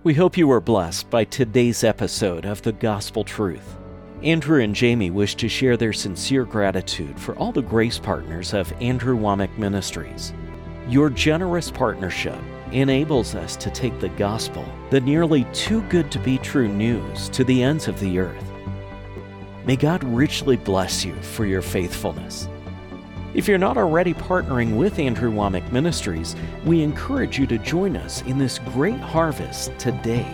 We 0.05 0.15
hope 0.15 0.39
you 0.39 0.49
were 0.49 0.61
blessed 0.61 1.11
by 1.11 1.25
today's 1.25 1.85
episode 1.85 2.47
of 2.47 2.63
The 2.63 2.73
Gospel 2.73 3.25
Truth. 3.25 3.77
Andrew 4.23 4.63
and 4.63 4.75
Jamie 4.75 5.11
wish 5.11 5.35
to 5.37 5.49
share 5.49 5.77
their 5.77 5.93
sincere 5.93 6.45
gratitude 6.45 7.19
for 7.21 7.37
all 7.37 7.53
the 7.53 7.63
grace 7.63 7.99
partners 7.99 8.55
of 8.55 8.73
Andrew 8.81 9.17
Wommack 9.17 9.57
Ministries. 9.59 10.33
Your 10.89 11.11
generous 11.11 11.71
partnership 11.71 12.41
enables 12.73 13.35
us 13.35 13.57
to 13.57 13.71
take 13.71 13.99
the 14.01 14.09
gospel, 14.11 14.65
the 14.91 15.01
nearly 15.01 15.45
too 15.53 15.83
good 15.83 16.11
to 16.13 16.19
be 16.19 16.39
true 16.39 16.69
news, 16.69 17.29
to 17.31 17.45
the 17.45 17.63
ends 17.63 17.89
of 17.89 17.99
the 18.01 18.19
earth. 18.19 18.45
May 19.65 19.77
God 19.77 20.03
richly 20.05 20.57
bless 20.57 21.05
you 21.05 21.15
for 21.15 21.45
your 21.45 21.63
faithfulness. 21.63 22.49
If 23.35 23.47
you're 23.47 23.59
not 23.59 23.77
already 23.77 24.15
partnering 24.15 24.77
with 24.77 24.99
Andrew 24.99 25.31
Wommack 25.31 25.71
Ministries, 25.71 26.35
we 26.65 26.83
encourage 26.83 27.39
you 27.39 27.47
to 27.49 27.59
join 27.59 27.97
us 27.97 28.23
in 28.23 28.39
this 28.39 28.59
great 28.59 28.99
harvest 28.99 29.79
today. 29.79 30.27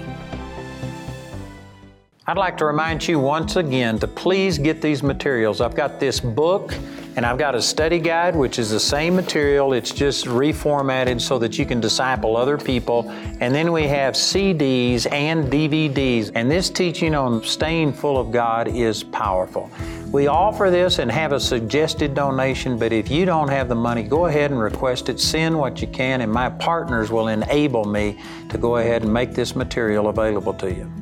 I'd 2.26 2.38
like 2.38 2.56
to 2.58 2.64
remind 2.64 3.06
you 3.06 3.18
once 3.18 3.56
again 3.56 3.98
to 3.98 4.08
please 4.08 4.56
get 4.56 4.80
these 4.80 5.02
materials. 5.02 5.60
I've 5.60 5.74
got 5.74 6.00
this 6.00 6.20
book 6.20 6.72
and 7.16 7.24
I've 7.24 7.38
got 7.38 7.54
a 7.54 7.62
study 7.62 8.00
guide, 8.00 8.34
which 8.34 8.58
is 8.58 8.70
the 8.70 8.80
same 8.80 9.14
material, 9.14 9.72
it's 9.72 9.92
just 9.92 10.24
reformatted 10.24 11.20
so 11.20 11.38
that 11.38 11.58
you 11.58 11.64
can 11.64 11.80
disciple 11.80 12.36
other 12.36 12.58
people. 12.58 13.08
And 13.40 13.54
then 13.54 13.70
we 13.70 13.84
have 13.84 14.14
CDs 14.14 15.10
and 15.12 15.44
DVDs. 15.44 16.32
And 16.34 16.50
this 16.50 16.70
teaching 16.70 17.14
on 17.14 17.44
staying 17.44 17.92
full 17.92 18.18
of 18.18 18.32
God 18.32 18.66
is 18.66 19.04
powerful. 19.04 19.70
We 20.10 20.26
offer 20.26 20.70
this 20.70 20.98
and 20.98 21.10
have 21.10 21.32
a 21.32 21.40
suggested 21.40 22.14
donation, 22.14 22.78
but 22.78 22.92
if 22.92 23.10
you 23.10 23.24
don't 23.24 23.48
have 23.48 23.68
the 23.68 23.74
money, 23.74 24.02
go 24.02 24.26
ahead 24.26 24.50
and 24.50 24.60
request 24.60 25.08
it. 25.08 25.20
Send 25.20 25.56
what 25.56 25.80
you 25.80 25.88
can, 25.88 26.20
and 26.20 26.32
my 26.32 26.48
partners 26.48 27.10
will 27.10 27.28
enable 27.28 27.84
me 27.84 28.18
to 28.48 28.58
go 28.58 28.76
ahead 28.78 29.02
and 29.02 29.12
make 29.12 29.34
this 29.34 29.54
material 29.54 30.08
available 30.08 30.54
to 30.54 30.72
you. 30.72 30.92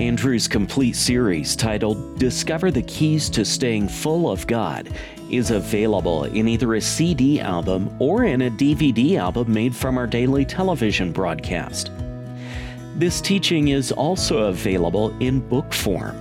Andrew's 0.00 0.48
complete 0.48 0.96
series 0.96 1.54
titled 1.54 2.18
Discover 2.18 2.72
the 2.72 2.82
Keys 2.82 3.30
to 3.30 3.44
Staying 3.44 3.86
Full 3.86 4.28
of 4.28 4.44
God 4.48 4.90
is 5.30 5.50
available 5.50 6.24
in 6.24 6.48
either 6.48 6.74
a 6.74 6.80
CD 6.80 7.40
album 7.40 7.94
or 7.98 8.24
in 8.24 8.42
a 8.42 8.50
DVD 8.50 9.16
album 9.16 9.52
made 9.52 9.74
from 9.74 9.98
our 9.98 10.06
daily 10.06 10.44
television 10.44 11.12
broadcast. 11.12 11.90
This 12.96 13.20
teaching 13.20 13.68
is 13.68 13.90
also 13.92 14.44
available 14.44 15.16
in 15.18 15.40
book 15.48 15.72
form, 15.72 16.16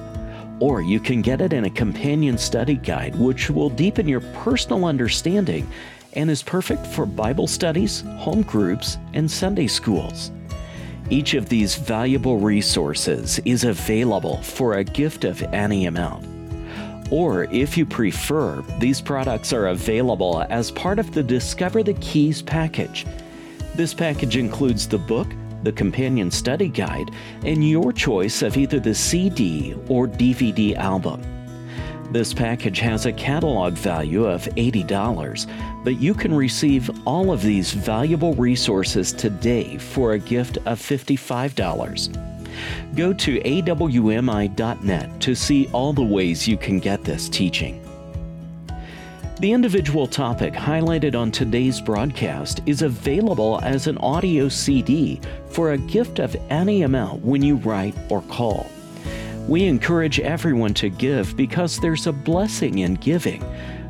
or 0.59 0.81
you 0.81 0.99
can 0.99 1.21
get 1.21 1.41
it 1.41 1.53
in 1.53 1.65
a 1.65 1.69
companion 1.69 2.37
study 2.37 2.75
guide, 2.75 3.15
which 3.15 3.49
will 3.49 3.69
deepen 3.69 4.07
your 4.07 4.21
personal 4.41 4.85
understanding 4.85 5.69
and 6.13 6.29
is 6.29 6.41
perfect 6.41 6.85
for 6.87 7.05
Bible 7.05 7.47
studies, 7.47 8.01
home 8.17 8.41
groups, 8.41 8.97
and 9.13 9.29
Sunday 9.29 9.67
schools. 9.67 10.31
Each 11.09 11.33
of 11.33 11.49
these 11.49 11.75
valuable 11.75 12.39
resources 12.39 13.39
is 13.45 13.65
available 13.65 14.41
for 14.41 14.75
a 14.75 14.83
gift 14.83 15.25
of 15.25 15.43
any 15.53 15.85
amount 15.85 16.32
Or 17.13 17.43
if 17.51 17.77
you 17.77 17.85
prefer, 17.85 18.63
these 18.79 18.99
products 18.99 19.53
are 19.53 19.67
available 19.67 20.43
as 20.49 20.71
part 20.71 20.97
of 20.97 21.13
the 21.13 21.21
Discover 21.21 21.83
the 21.83 21.93
Keys 21.93 22.41
package. 22.41 23.05
This 23.75 23.93
package 23.93 24.35
includes 24.35 24.87
the 24.87 24.97
book, 24.97 25.27
the 25.61 25.73
companion 25.73 26.31
study 26.31 26.69
guide, 26.69 27.11
and 27.45 27.69
your 27.69 27.93
choice 27.93 28.41
of 28.41 28.57
either 28.57 28.79
the 28.79 28.95
CD 28.95 29.75
or 29.89 30.07
DVD 30.07 30.75
album. 30.75 31.21
This 32.11 32.33
package 32.33 32.79
has 32.79 33.05
a 33.05 33.13
catalog 33.13 33.73
value 33.73 34.25
of 34.25 34.45
$80, 34.45 35.83
but 35.83 35.99
you 35.99 36.15
can 36.15 36.33
receive 36.33 36.89
all 37.05 37.31
of 37.31 37.43
these 37.43 37.73
valuable 37.73 38.33
resources 38.33 39.13
today 39.13 39.77
for 39.77 40.13
a 40.13 40.19
gift 40.19 40.57
of 40.65 40.79
$55. 40.79 42.32
Go 42.95 43.13
to 43.13 43.39
awmi.net 43.39 45.21
to 45.21 45.35
see 45.35 45.67
all 45.73 45.93
the 45.93 46.03
ways 46.03 46.47
you 46.47 46.57
can 46.57 46.79
get 46.79 47.03
this 47.03 47.29
teaching. 47.29 47.79
The 49.39 49.51
individual 49.51 50.07
topic 50.07 50.53
highlighted 50.53 51.15
on 51.15 51.31
today's 51.31 51.81
broadcast 51.81 52.61
is 52.65 52.81
available 52.81 53.59
as 53.63 53.87
an 53.87 53.97
audio 53.97 54.47
CD 54.47 55.19
for 55.49 55.71
a 55.71 55.77
gift 55.77 56.19
of 56.19 56.35
any 56.49 56.83
amount 56.83 57.25
when 57.25 57.41
you 57.41 57.55
write 57.57 57.95
or 58.09 58.21
call. 58.21 58.69
We 59.47 59.65
encourage 59.65 60.21
everyone 60.21 60.73
to 60.75 60.89
give 60.89 61.35
because 61.35 61.79
there's 61.79 62.07
a 62.07 62.13
blessing 62.13 62.79
in 62.79 62.93
giving. 62.93 63.43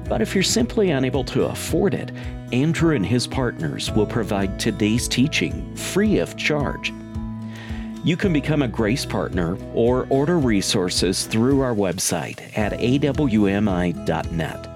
But 0.09 0.21
if 0.21 0.33
you're 0.33 0.43
simply 0.43 0.89
unable 0.89 1.23
to 1.25 1.43
afford 1.43 1.93
it, 1.93 2.11
Andrew 2.51 2.95
and 2.95 3.05
his 3.05 3.27
partners 3.27 3.91
will 3.91 4.07
provide 4.07 4.59
today's 4.59 5.07
teaching 5.07 5.75
free 5.75 6.17
of 6.17 6.35
charge. 6.35 6.91
You 8.05 8.17
can 8.17 8.33
become 8.33 8.63
a 8.63 8.67
Grace 8.67 9.05
Partner 9.05 9.57
or 9.73 10.07
order 10.09 10.37
resources 10.37 11.25
through 11.25 11.61
our 11.61 11.73
website 11.73 12.41
at 12.57 12.73
awmi.net. 12.73 14.69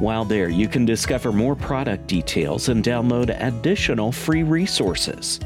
While 0.00 0.24
there, 0.24 0.48
you 0.48 0.66
can 0.66 0.84
discover 0.84 1.30
more 1.30 1.54
product 1.54 2.08
details 2.08 2.68
and 2.68 2.82
download 2.82 3.40
additional 3.40 4.10
free 4.10 4.42
resources. 4.42 5.38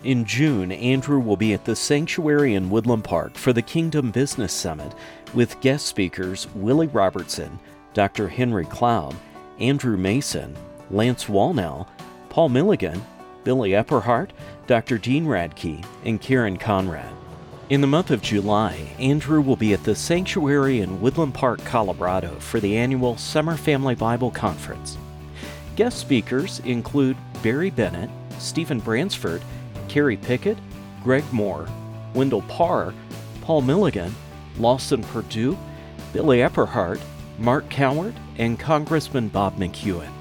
In 0.03 0.25
June, 0.25 0.73
Andrew 0.73 1.21
will 1.21 1.37
be 1.37 1.53
at 1.53 1.65
the 1.65 1.77
Sanctuary 1.77 2.55
in 2.55 2.69
Woodland 2.69 3.05
Park 3.05 3.37
for 3.37 3.53
the 3.53 3.63
Kingdom 3.63 4.11
Business 4.11 4.53
Summit 4.53 4.93
with 5.35 5.61
guest 5.61 5.87
speakers 5.87 6.49
Willie 6.57 6.89
Robertson, 6.89 7.61
Dr. 7.95 8.27
Henry 8.27 8.65
Cloud, 8.65 9.15
Andrew 9.61 9.97
Mason, 9.97 10.57
Lance 10.91 11.27
Wallnau, 11.27 11.87
Paul 12.29 12.49
Milligan, 12.49 13.01
Billy 13.45 13.71
Epperhart, 13.71 14.31
Dr. 14.67 14.99
Dean 14.99 15.27
Radke, 15.27 15.87
and 16.05 16.21
Karen 16.21 16.57
Conrad. 16.57 17.15
In 17.71 17.83
the 17.83 17.87
month 17.87 18.11
of 18.11 18.23
July, 18.23 18.95
Andrew 18.99 19.43
will 19.43 19.55
be 19.55 19.75
at 19.75 19.85
the 19.85 19.95
Sanctuary 19.95 20.81
in 20.81 21.03
Woodland 21.03 21.35
Park, 21.35 21.63
Colorado 21.67 22.31
for 22.41 22.61
the 22.61 22.75
annual 22.79 23.19
Summer 23.19 23.59
Family 23.59 23.95
Bible 23.95 24.31
Conference. 24.31 24.97
Guest 25.77 25.99
speakers 25.99 26.61
include 26.61 27.15
Barry 27.43 27.69
Bennett, 27.69 28.09
Stephen 28.39 28.81
Bransford, 28.81 29.43
Carrie 29.87 30.17
Pickett, 30.17 30.57
Greg 31.05 31.25
Mohr, 31.25 31.69
Wendell 32.15 32.41
Parr, 32.49 32.95
Paul 33.43 33.61
Milligan, 33.61 34.15
Lawson 34.57 35.03
Perdue, 35.03 35.59
Billy 36.15 36.39
Epperhart, 36.39 37.01
Mark 37.39 37.69
Cowart, 37.69 38.15
and 38.39 38.59
Congressman 38.59 39.29
Bob 39.29 39.59
McEwen. 39.59 40.18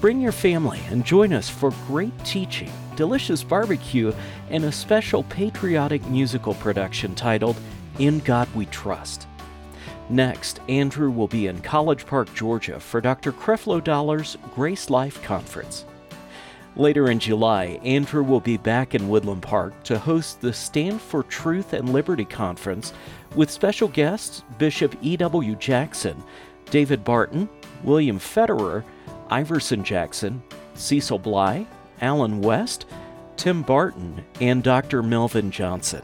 Bring 0.00 0.20
your 0.20 0.32
family 0.32 0.80
and 0.90 1.04
join 1.04 1.32
us 1.32 1.48
for 1.48 1.72
great 1.86 2.16
teaching 2.24 2.70
delicious 2.98 3.44
barbecue, 3.44 4.12
and 4.50 4.64
a 4.64 4.72
special 4.72 5.22
patriotic 5.22 6.04
musical 6.08 6.54
production 6.54 7.14
titled 7.14 7.54
In 8.00 8.18
God 8.18 8.52
We 8.56 8.66
Trust. 8.66 9.28
Next, 10.10 10.58
Andrew 10.68 11.08
will 11.08 11.28
be 11.28 11.46
in 11.46 11.60
College 11.60 12.04
Park, 12.06 12.34
Georgia 12.34 12.80
for 12.80 13.00
Dr. 13.00 13.30
Creflo 13.30 13.82
Dollar's 13.82 14.36
Grace 14.52 14.90
Life 14.90 15.22
Conference. 15.22 15.84
Later 16.74 17.08
in 17.08 17.20
July, 17.20 17.78
Andrew 17.84 18.24
will 18.24 18.40
be 18.40 18.56
back 18.56 18.96
in 18.96 19.08
Woodland 19.08 19.42
Park 19.42 19.80
to 19.84 19.96
host 19.96 20.40
the 20.40 20.52
Stand 20.52 21.00
for 21.00 21.22
Truth 21.22 21.74
and 21.74 21.92
Liberty 21.92 22.24
Conference 22.24 22.92
with 23.36 23.48
special 23.48 23.86
guests 23.86 24.42
Bishop 24.58 24.96
E.W. 25.02 25.54
Jackson, 25.54 26.20
David 26.68 27.04
Barton, 27.04 27.48
William 27.84 28.18
Federer, 28.18 28.82
Iverson 29.30 29.84
Jackson, 29.84 30.42
Cecil 30.74 31.18
Bly, 31.18 31.66
Allen 32.00 32.40
West, 32.40 32.86
Tim 33.36 33.62
Barton, 33.62 34.24
and 34.40 34.62
Dr. 34.62 35.02
Melvin 35.02 35.50
Johnson. 35.50 36.02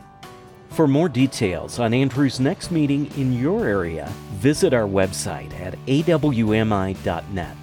For 0.71 0.89
more 0.89 1.09
details 1.09 1.79
on 1.79 1.95
Andrew's 1.95 2.41
next 2.41 2.71
meeting 2.71 3.07
in 3.17 3.33
your 3.33 3.65
area, 3.65 4.13
visit 4.33 4.75
our 4.75 4.89
website 4.89 5.53
at 5.61 5.75
awmi.net. 5.87 7.57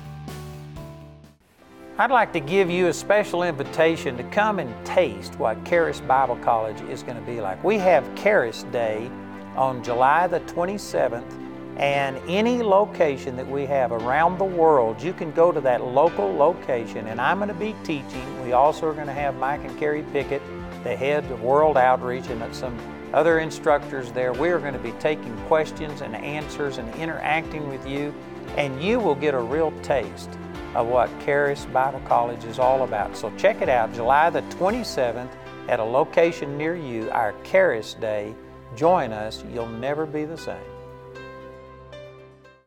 I'd 1.98 2.10
like 2.10 2.34
to 2.34 2.40
give 2.40 2.70
you 2.70 2.88
a 2.88 2.94
special 2.94 3.44
invitation 3.44 4.18
to 4.18 4.24
come 4.24 4.60
and 4.60 4.86
taste 4.86 5.38
what 5.38 5.64
Charis 5.66 6.00
Bible 6.02 6.38
College 6.38 6.82
is 6.90 7.04
going 7.04 7.18
to 7.18 7.24
be 7.24 7.42
like. 7.42 7.64
We 7.64 7.78
have 7.78 8.16
Charis 8.16 8.64
Day 8.72 9.12
on 9.56 9.84
July 9.84 10.26
the 10.28 10.40
27th 10.42 11.51
and 11.78 12.18
any 12.28 12.62
location 12.62 13.36
that 13.38 13.48
we 13.48 13.66
have 13.66 13.92
around 13.92 14.38
the 14.38 14.46
world, 14.46 15.02
you 15.02 15.14
can 15.14 15.32
go 15.32 15.52
to 15.52 15.62
that 15.62 15.84
local 15.84 16.34
location. 16.34 17.08
And 17.08 17.20
I'm 17.20 17.38
going 17.38 17.48
to 17.48 17.54
be 17.54 17.76
teaching. 17.84 18.44
We 18.44 18.54
also 18.54 18.88
are 18.88 18.94
going 18.94 19.08
to 19.08 19.14
have 19.14 19.36
Mike 19.36 19.64
and 19.64 19.78
Carrie 19.80 20.06
Pickett, 20.12 20.42
the 20.84 20.96
head 20.96 21.24
of 21.32 21.42
World 21.42 21.78
Outreach, 21.78 22.28
and 22.28 22.56
some 22.56 22.78
other 23.14 23.40
instructors 23.40 24.12
there. 24.12 24.34
We 24.34 24.50
are 24.50 24.60
going 24.60 24.74
to 24.74 24.80
be 24.80 24.92
taking 24.94 25.36
questions 25.48 26.02
and 26.02 26.16
answers 26.16 26.78
and 26.78 26.94
interacting 26.96 27.68
with 27.70 27.88
you, 27.88 28.14
and 28.58 28.82
you 28.82 29.00
will 29.00 29.16
get 29.16 29.34
a 29.34 29.40
real 29.40 29.74
taste 29.82 30.30
of 30.76 30.88
what 30.88 31.10
Charis 31.22 31.66
Bible 31.66 32.02
College 32.06 32.44
is 32.46 32.60
all 32.60 32.84
about. 32.84 33.18
So 33.18 33.32
check 33.38 33.62
it 33.62 33.70
out, 33.70 33.94
July 33.94 34.30
the 34.30 34.42
27th 34.44 35.32
at 35.68 35.80
a 35.80 35.84
location 35.84 36.58
near 36.58 36.76
you, 36.76 37.10
our 37.12 37.34
Charis 37.44 37.94
Day. 37.96 38.34
Join 38.76 39.12
us, 39.12 39.44
you'll 39.54 39.68
never 39.68 40.06
be 40.06 40.24
the 40.24 40.38
same. 40.38 40.71